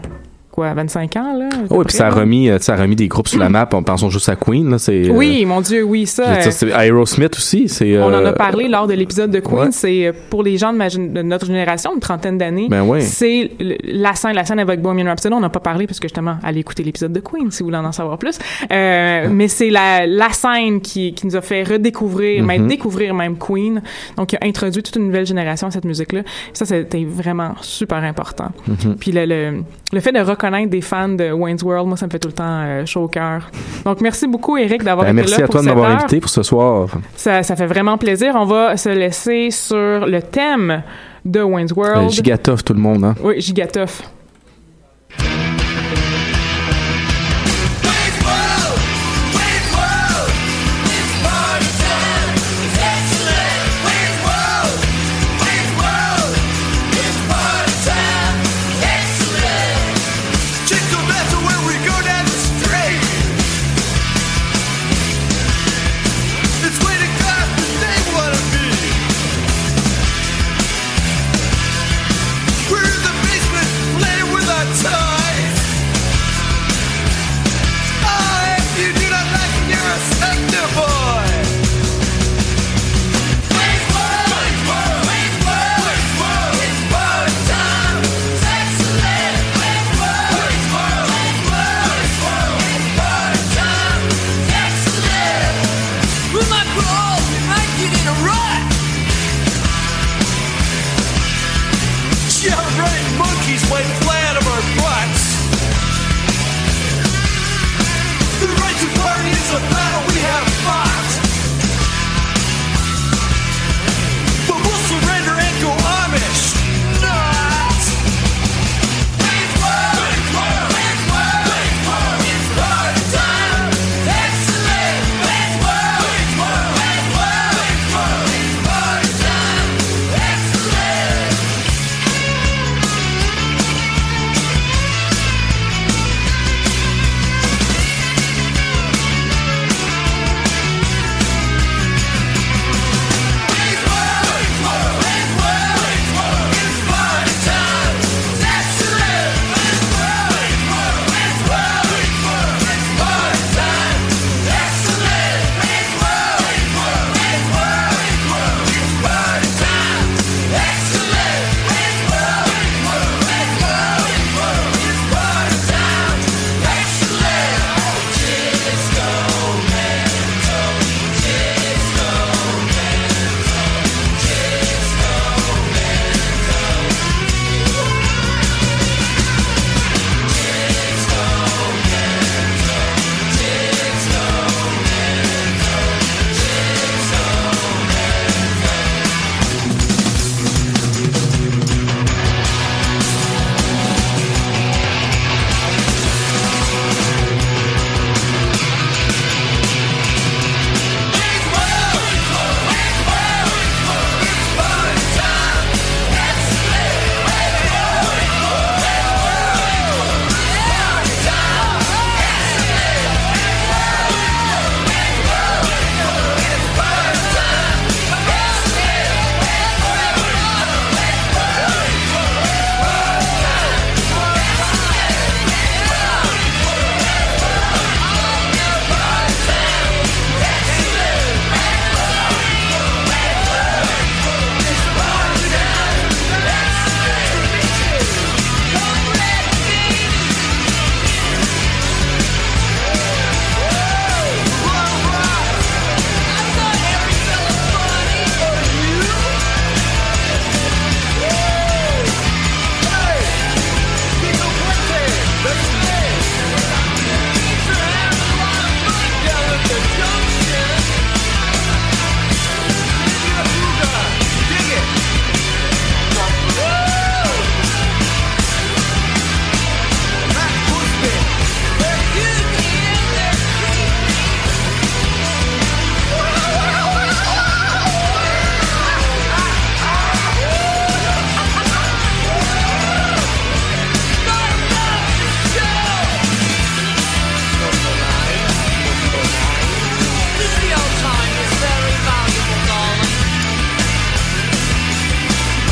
[0.58, 1.48] quoi, 25 ans là.
[1.70, 3.68] Oh, et puis ça a remis, euh, ça a remis des groupes sur la map.
[3.72, 4.78] On pensons juste à Queen, là.
[4.78, 6.24] C'est, euh, Oui, mon Dieu, oui, ça.
[6.28, 7.68] euh, c'est Aerosmith aussi.
[7.68, 9.58] C'est, on en a parlé lors de l'épisode de Queen.
[9.58, 9.68] ouais.
[9.70, 12.66] C'est pour les gens de, ma gén- de notre génération, une trentaine d'années.
[12.68, 13.02] Ben oui.
[13.02, 13.50] C'est
[13.84, 15.32] la scène, la scène avec Bohemian Rhapsody.
[15.34, 17.78] On n'a pas parlé parce que justement, allez écouter l'épisode de Queen si vous voulez
[17.78, 18.38] en savoir plus.
[18.72, 22.68] Euh, mais c'est la, la scène qui, qui nous a fait redécouvrir, même Mhm.
[22.68, 23.80] découvrir même Queen.
[24.16, 26.22] Donc, il a introduit toute une nouvelle génération à cette musique-là.
[26.52, 28.48] Ça, c'était vraiment super important.
[28.66, 28.96] Mhm.
[28.98, 32.10] Puis le, le, le fait de reconnaître des fans de Wayne's World, moi, ça me
[32.10, 33.50] fait tout le temps euh, chaud au cœur.
[33.84, 36.20] Donc, merci beaucoup, Eric, d'avoir ben, été merci là à pour toi de m'avoir invité
[36.20, 36.88] pour ce soir.
[37.16, 38.32] Ça, ça fait vraiment plaisir.
[38.36, 39.76] On va se laisser sur
[40.06, 40.82] le thème
[41.24, 42.10] de Wayne's Euh, World.
[42.10, 43.14] Gigatov, tout le monde, hein.
[43.22, 44.02] Oui, Gigatoff.